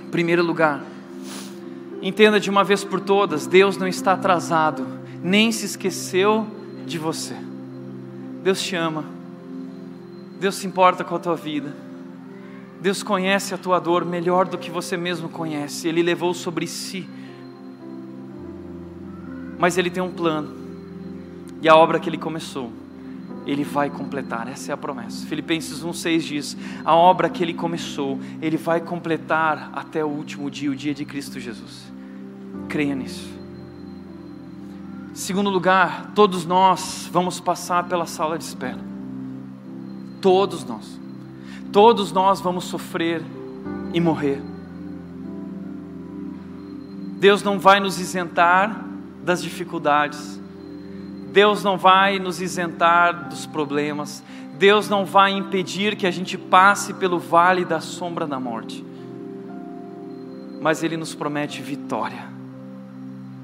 [0.00, 0.84] em primeiro lugar,
[2.00, 4.86] entenda de uma vez por todas: Deus não está atrasado,
[5.20, 6.46] nem se esqueceu
[6.86, 7.34] de você.
[8.44, 9.04] Deus te ama,
[10.38, 11.85] Deus se importa com a tua vida.
[12.80, 17.08] Deus conhece a tua dor melhor do que você mesmo conhece, Ele levou sobre si.
[19.58, 20.54] Mas Ele tem um plano,
[21.62, 22.70] e a obra que Ele começou,
[23.46, 25.26] Ele vai completar, essa é a promessa.
[25.26, 30.70] Filipenses 1,6 diz: A obra que Ele começou, Ele vai completar até o último dia,
[30.70, 31.90] o dia de Cristo Jesus.
[32.68, 33.36] Creia nisso.
[35.14, 38.78] Segundo lugar, todos nós vamos passar pela sala de espera.
[40.20, 41.05] Todos nós.
[41.76, 43.22] Todos nós vamos sofrer
[43.92, 44.40] e morrer.
[47.20, 48.82] Deus não vai nos isentar
[49.22, 50.40] das dificuldades.
[51.34, 54.24] Deus não vai nos isentar dos problemas.
[54.58, 58.82] Deus não vai impedir que a gente passe pelo vale da sombra da morte.
[60.62, 62.26] Mas Ele nos promete vitória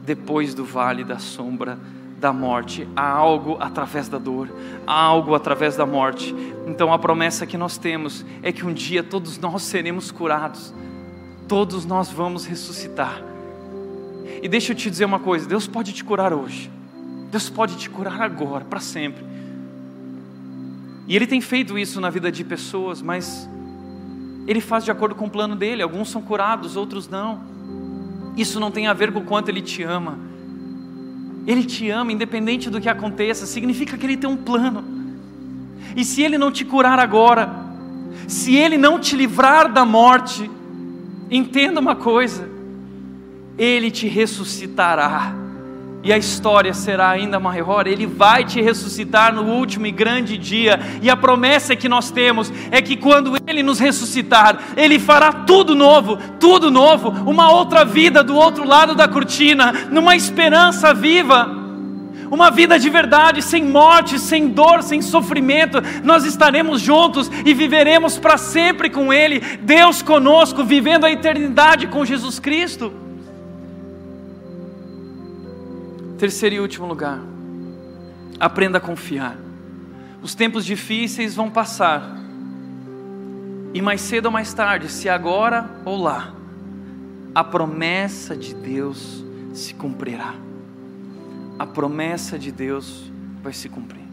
[0.07, 4.51] depois do vale da sombra da morte, há algo através da dor,
[4.87, 6.35] há algo através da morte.
[6.67, 10.75] Então a promessa que nós temos é que um dia todos nós seremos curados,
[11.49, 13.23] todos nós vamos ressuscitar.
[14.43, 16.71] E deixa eu te dizer uma coisa: Deus pode te curar hoje,
[17.31, 19.25] Deus pode te curar agora, para sempre.
[21.09, 23.49] E Ele tem feito isso na vida de pessoas, mas
[24.47, 25.83] Ele faz de acordo com o plano dele.
[25.83, 27.41] Alguns são curados, outros não.
[28.37, 30.19] Isso não tem a ver com o quanto Ele te ama.
[31.47, 34.85] Ele te ama, independente do que aconteça, significa que Ele tem um plano.
[35.97, 37.51] E se Ele não te curar agora,
[38.29, 40.51] se Ele não te livrar da morte,
[41.31, 42.49] entenda uma coisa:
[43.59, 45.42] Ele te ressuscitará
[46.03, 47.87] e a história será ainda maior.
[47.87, 52.53] Ele vai te ressuscitar no último e grande dia, e a promessa que nós temos
[52.71, 58.23] é que quando Ele nos ressuscitar, Ele fará tudo novo, tudo novo, uma outra vida
[58.23, 61.63] do outro lado da cortina, numa esperança viva.
[62.31, 68.19] Uma vida de verdade, sem morte, sem dor, sem sofrimento, nós estaremos juntos e viveremos
[68.19, 73.02] para sempre com Ele, Deus conosco, vivendo a eternidade com Jesus Cristo.
[76.23, 77.19] Terceiro e último lugar,
[78.39, 79.37] aprenda a confiar.
[80.23, 82.17] Os tempos difíceis vão passar,
[83.75, 86.33] e mais cedo ou mais tarde, se agora ou lá,
[87.35, 90.33] a promessa de Deus se cumprirá.
[91.59, 93.11] A promessa de Deus
[93.43, 94.07] vai se cumprir.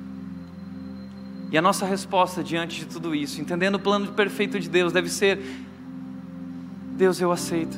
[1.52, 5.10] E a nossa resposta diante de tudo isso, entendendo o plano perfeito de Deus, deve
[5.10, 5.40] ser:
[6.98, 7.78] Deus, eu aceito.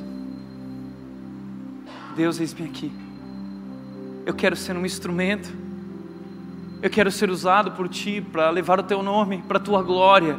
[2.15, 3.00] Deus, eis-me aqui.
[4.25, 5.51] Eu quero ser um instrumento.
[6.81, 10.37] Eu quero ser usado por Ti para levar o Teu nome, para a Tua glória,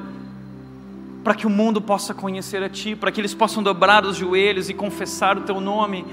[1.22, 4.68] para que o mundo possa conhecer a Ti, para que eles possam dobrar os joelhos
[4.68, 6.04] e confessar o Teu nome.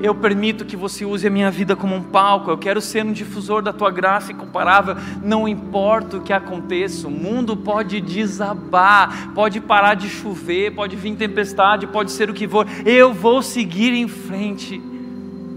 [0.00, 3.12] Eu permito que você use a minha vida como um palco, eu quero ser um
[3.12, 9.60] difusor da tua graça incomparável, não importa o que aconteça, o mundo pode desabar, pode
[9.60, 14.08] parar de chover, pode vir tempestade, pode ser o que for, eu vou seguir em
[14.08, 14.82] frente,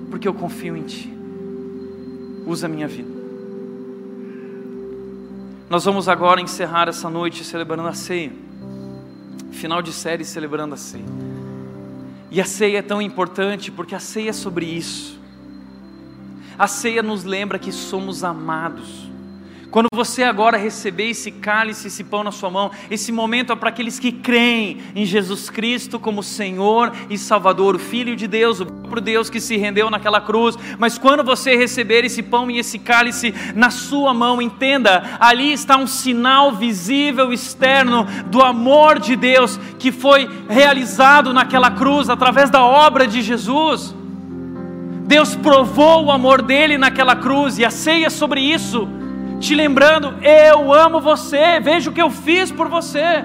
[0.09, 1.13] porque eu confio em Ti.
[2.45, 3.17] Usa a minha vida.
[5.69, 8.31] Nós vamos agora encerrar essa noite celebrando a ceia,
[9.51, 11.03] final de série celebrando a ceia.
[12.31, 15.19] E a ceia é tão importante porque a ceia é sobre isso.
[16.57, 19.09] A ceia nos lembra que somos amados.
[19.69, 23.67] Quando você agora receber esse cálice, esse pão na sua mão, esse momento é para
[23.67, 28.65] aqueles que creem em Jesus Cristo como Senhor e Salvador, o Filho de Deus, o
[28.65, 30.57] próprio Deus que se rendeu naquela cruz.
[30.79, 35.75] Mas quando você receber esse pão e esse cálice na sua mão, entenda, ali está
[35.75, 42.63] um sinal visível externo do amor de Deus que foi realizado naquela cruz através da
[42.63, 43.93] obra de Jesus.
[45.05, 48.87] Deus provou o amor dele naquela cruz e a ceia sobre isso
[49.39, 53.23] te lembrando: eu amo você, veja o que eu fiz por você.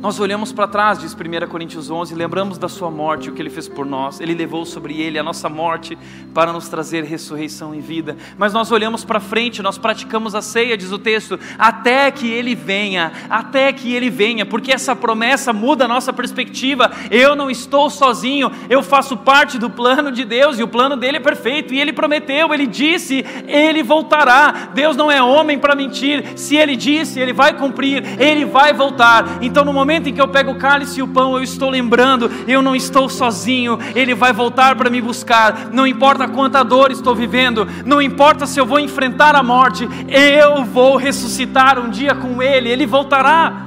[0.00, 3.50] Nós olhamos para trás, diz 1 Coríntios 11, lembramos da sua morte, o que ele
[3.50, 4.20] fez por nós.
[4.20, 5.98] Ele levou sobre ele a nossa morte
[6.32, 8.16] para nos trazer ressurreição e vida.
[8.36, 12.54] Mas nós olhamos para frente, nós praticamos a ceia, diz o texto, até que ele
[12.54, 16.92] venha, até que ele venha, porque essa promessa muda a nossa perspectiva.
[17.10, 21.16] Eu não estou sozinho, eu faço parte do plano de Deus e o plano dele
[21.16, 21.74] é perfeito.
[21.74, 24.70] E ele prometeu, ele disse, ele voltará.
[24.72, 26.38] Deus não é homem para mentir.
[26.38, 29.42] Se ele disse, ele vai cumprir, ele vai voltar.
[29.42, 31.70] Então no momento momento em que eu pego o cálice e o pão, eu estou
[31.70, 35.70] lembrando, eu não estou sozinho, Ele vai voltar para me buscar.
[35.72, 40.62] Não importa quanta dor estou vivendo, não importa se eu vou enfrentar a morte, eu
[40.62, 43.66] vou ressuscitar um dia com Ele, Ele voltará.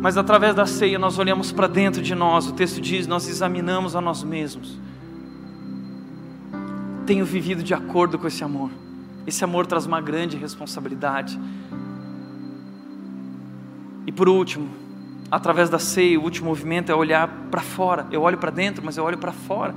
[0.00, 3.94] Mas através da ceia nós olhamos para dentro de nós, o texto diz: nós examinamos
[3.94, 4.76] a nós mesmos.
[7.06, 8.70] Tenho vivido de acordo com esse amor.
[9.24, 11.38] Esse amor traz uma grande responsabilidade.
[14.16, 14.68] Por último,
[15.30, 18.06] através da ceia, o último movimento é olhar para fora.
[18.10, 19.74] Eu olho para dentro, mas eu olho para fora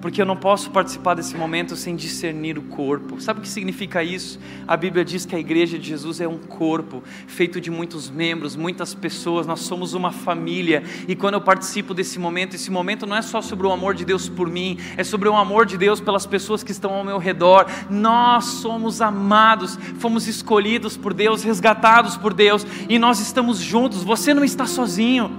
[0.00, 3.20] porque eu não posso participar desse momento sem discernir o corpo.
[3.20, 4.38] Sabe o que significa isso?
[4.66, 8.56] A Bíblia diz que a igreja de Jesus é um corpo feito de muitos membros,
[8.56, 10.82] muitas pessoas, nós somos uma família.
[11.06, 14.04] E quando eu participo desse momento, esse momento não é só sobre o amor de
[14.04, 17.18] Deus por mim, é sobre o amor de Deus pelas pessoas que estão ao meu
[17.18, 17.66] redor.
[17.90, 24.02] Nós somos amados, fomos escolhidos por Deus, resgatados por Deus, e nós estamos juntos.
[24.02, 25.30] Você não está sozinho.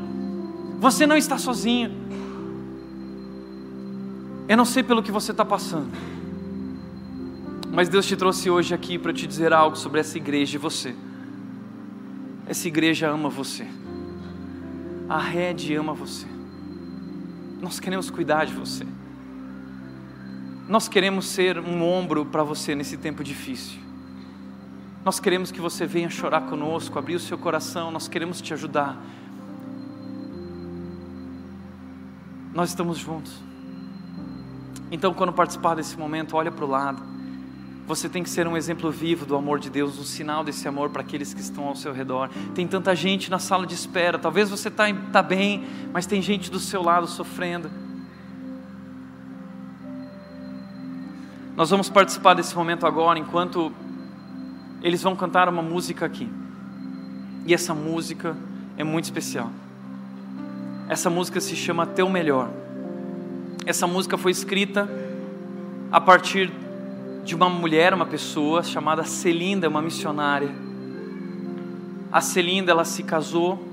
[0.79, 2.00] Você não está sozinho.
[4.51, 5.89] Eu não sei pelo que você está passando,
[7.71, 10.93] mas Deus te trouxe hoje aqui para te dizer algo sobre essa igreja e você.
[12.45, 13.65] Essa igreja ama você,
[15.07, 16.27] a rede ama você.
[17.61, 18.85] Nós queremos cuidar de você.
[20.67, 23.79] Nós queremos ser um ombro para você nesse tempo difícil.
[25.05, 29.01] Nós queremos que você venha chorar conosco, abrir o seu coração, nós queremos te ajudar.
[32.53, 33.49] Nós estamos juntos.
[34.91, 37.01] Então, quando participar desse momento, olha para o lado.
[37.87, 40.89] Você tem que ser um exemplo vivo do amor de Deus, um sinal desse amor
[40.89, 42.29] para aqueles que estão ao seu redor.
[42.53, 44.19] Tem tanta gente na sala de espera.
[44.19, 47.71] Talvez você está tá bem, mas tem gente do seu lado sofrendo.
[51.55, 53.71] Nós vamos participar desse momento agora, enquanto
[54.81, 56.29] eles vão cantar uma música aqui.
[57.45, 58.35] E essa música
[58.77, 59.49] é muito especial.
[60.87, 62.60] Essa música se chama Teu Melhor.
[63.63, 64.89] Essa música foi escrita
[65.91, 66.51] a partir
[67.23, 70.49] de uma mulher, uma pessoa chamada Celinda, uma missionária.
[72.11, 73.63] A Celinda, ela se casou,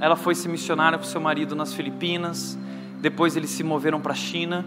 [0.00, 2.56] ela foi ser missionária com seu marido nas Filipinas,
[3.00, 4.64] depois eles se moveram para a China,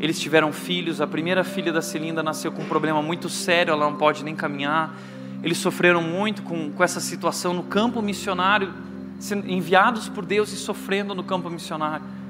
[0.00, 3.84] eles tiveram filhos, a primeira filha da Celinda nasceu com um problema muito sério, ela
[3.84, 4.94] não pode nem caminhar,
[5.42, 8.72] eles sofreram muito com, com essa situação no campo missionário,
[9.18, 12.23] sendo enviados por Deus e sofrendo no campo missionário.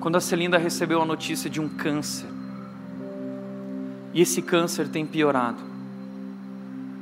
[0.00, 2.26] Quando a Celinda recebeu a notícia de um câncer,
[4.14, 5.62] e esse câncer tem piorado,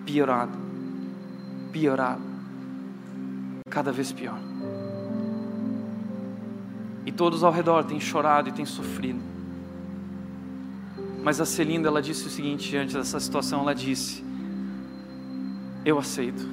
[0.04, 0.58] piorado,
[1.72, 2.22] piorado,
[3.70, 4.38] cada vez pior.
[7.06, 9.20] E todos ao redor têm chorado e têm sofrido.
[11.22, 14.24] Mas a Celinda, ela disse o seguinte diante dessa situação, ela disse:
[15.84, 16.46] Eu aceito.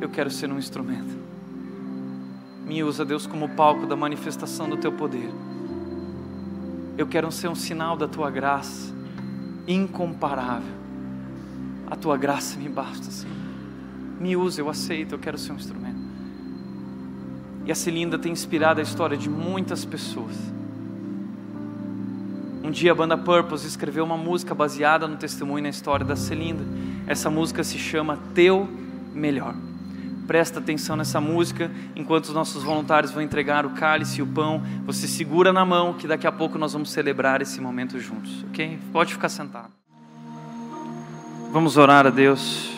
[0.00, 1.19] Eu quero ser um instrumento.
[2.70, 5.28] Me usa, Deus, como palco da manifestação do teu poder.
[6.96, 8.94] Eu quero ser um sinal da tua graça,
[9.66, 10.72] incomparável.
[11.90, 13.34] A tua graça me basta, Senhor.
[14.20, 15.98] Me usa, eu aceito, eu quero ser um instrumento.
[17.66, 20.36] E a Celinda tem inspirado a história de muitas pessoas.
[22.62, 26.14] Um dia a banda Purpose escreveu uma música baseada no testemunho e na história da
[26.14, 26.62] Celinda.
[27.08, 28.68] Essa música se chama Teu
[29.12, 29.56] Melhor
[30.30, 34.62] presta atenção nessa música, enquanto os nossos voluntários vão entregar o cálice e o pão,
[34.86, 38.78] você segura na mão que daqui a pouco nós vamos celebrar esse momento juntos, ok?
[38.92, 39.72] Pode ficar sentado.
[41.52, 42.70] Vamos orar a Deus.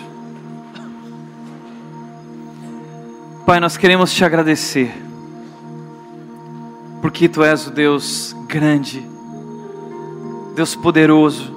[3.44, 4.90] Pai, nós queremos te agradecer,
[7.02, 9.06] porque tu és o Deus grande,
[10.54, 11.54] Deus poderoso,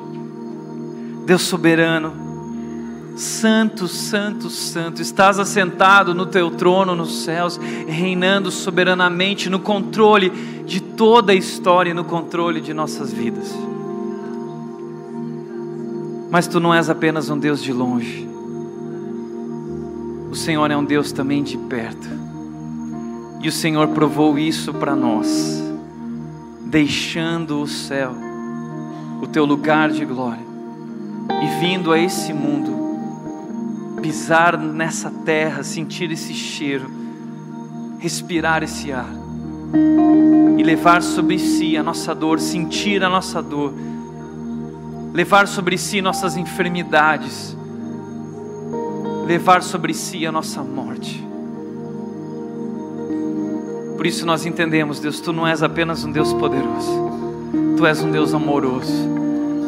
[1.25, 2.24] Deus soberano,
[3.15, 7.57] Santo, Santo, Santo, estás assentado no teu trono nos céus,
[7.87, 10.29] reinando soberanamente no controle
[10.65, 13.55] de toda a história e no controle de nossas vidas.
[16.29, 18.27] Mas tu não és apenas um Deus de longe,
[20.29, 22.09] o Senhor é um Deus também de perto,
[23.41, 25.63] e o Senhor provou isso para nós,
[26.65, 28.11] deixando o céu,
[29.21, 30.43] o teu lugar de glória,
[31.41, 32.84] e vindo a esse mundo
[34.01, 36.89] pisar nessa terra, sentir esse cheiro,
[37.99, 39.09] respirar esse ar
[40.57, 43.73] e levar sobre si a nossa dor, sentir a nossa dor,
[45.13, 47.55] levar sobre si nossas enfermidades,
[49.25, 51.25] levar sobre si a nossa morte.
[53.95, 56.91] Por isso nós entendemos, Deus, tu não és apenas um Deus poderoso,
[57.77, 58.93] tu és um Deus amoroso,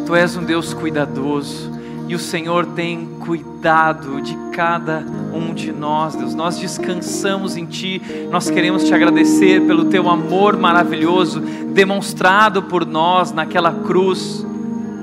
[0.06, 1.72] tu és um Deus cuidadoso,
[2.08, 5.04] e o Senhor tem cuidado de cada
[5.34, 6.34] um de nós, Deus.
[6.34, 8.02] Nós descansamos em Ti,
[8.32, 14.46] nós queremos te agradecer pelo Teu amor maravilhoso demonstrado por nós naquela cruz,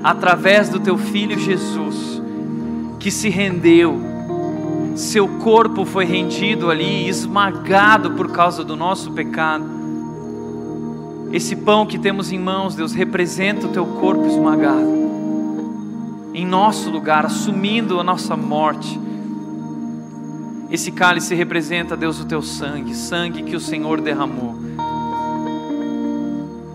[0.03, 2.21] através do Teu Filho Jesus,
[2.99, 4.01] que se rendeu,
[4.95, 9.75] seu corpo foi rendido ali, esmagado por causa do nosso pecado.
[11.31, 15.05] Esse pão que temos em mãos, Deus, representa o Teu corpo esmagado
[16.35, 18.99] em nosso lugar, assumindo a nossa morte.
[20.69, 24.53] Esse cálice representa, Deus, o teu sangue, sangue que o Senhor derramou,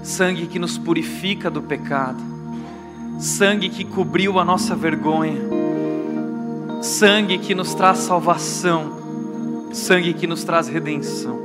[0.03, 2.19] sangue que nos purifica do pecado,
[3.19, 5.43] sangue que cobriu a nossa vergonha,
[6.81, 11.39] sangue que nos traz salvação, sangue que nos traz redenção.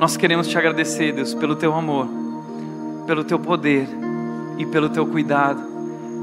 [0.00, 2.08] Nós queremos te agradecer, Deus, pelo teu amor,
[3.06, 3.86] pelo teu poder
[4.58, 5.75] e pelo teu cuidado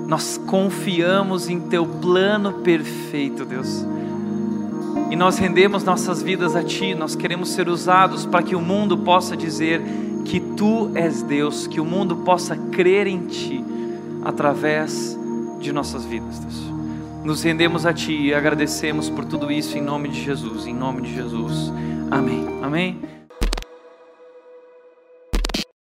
[0.08, 3.86] nós confiamos em Teu plano perfeito, Deus.
[5.10, 8.98] E nós rendemos nossas vidas a Ti, nós queremos ser usados para que o mundo
[8.98, 9.82] possa dizer
[10.26, 13.64] que Tu és Deus, que o mundo possa crer em Ti
[14.24, 15.18] através
[15.60, 16.64] de nossas vidas, Deus.
[17.24, 21.02] Nos rendemos a Ti e agradecemos por tudo isso em nome de Jesus, em nome
[21.02, 21.72] de Jesus.
[22.12, 22.60] Amém.
[22.62, 23.23] Amém.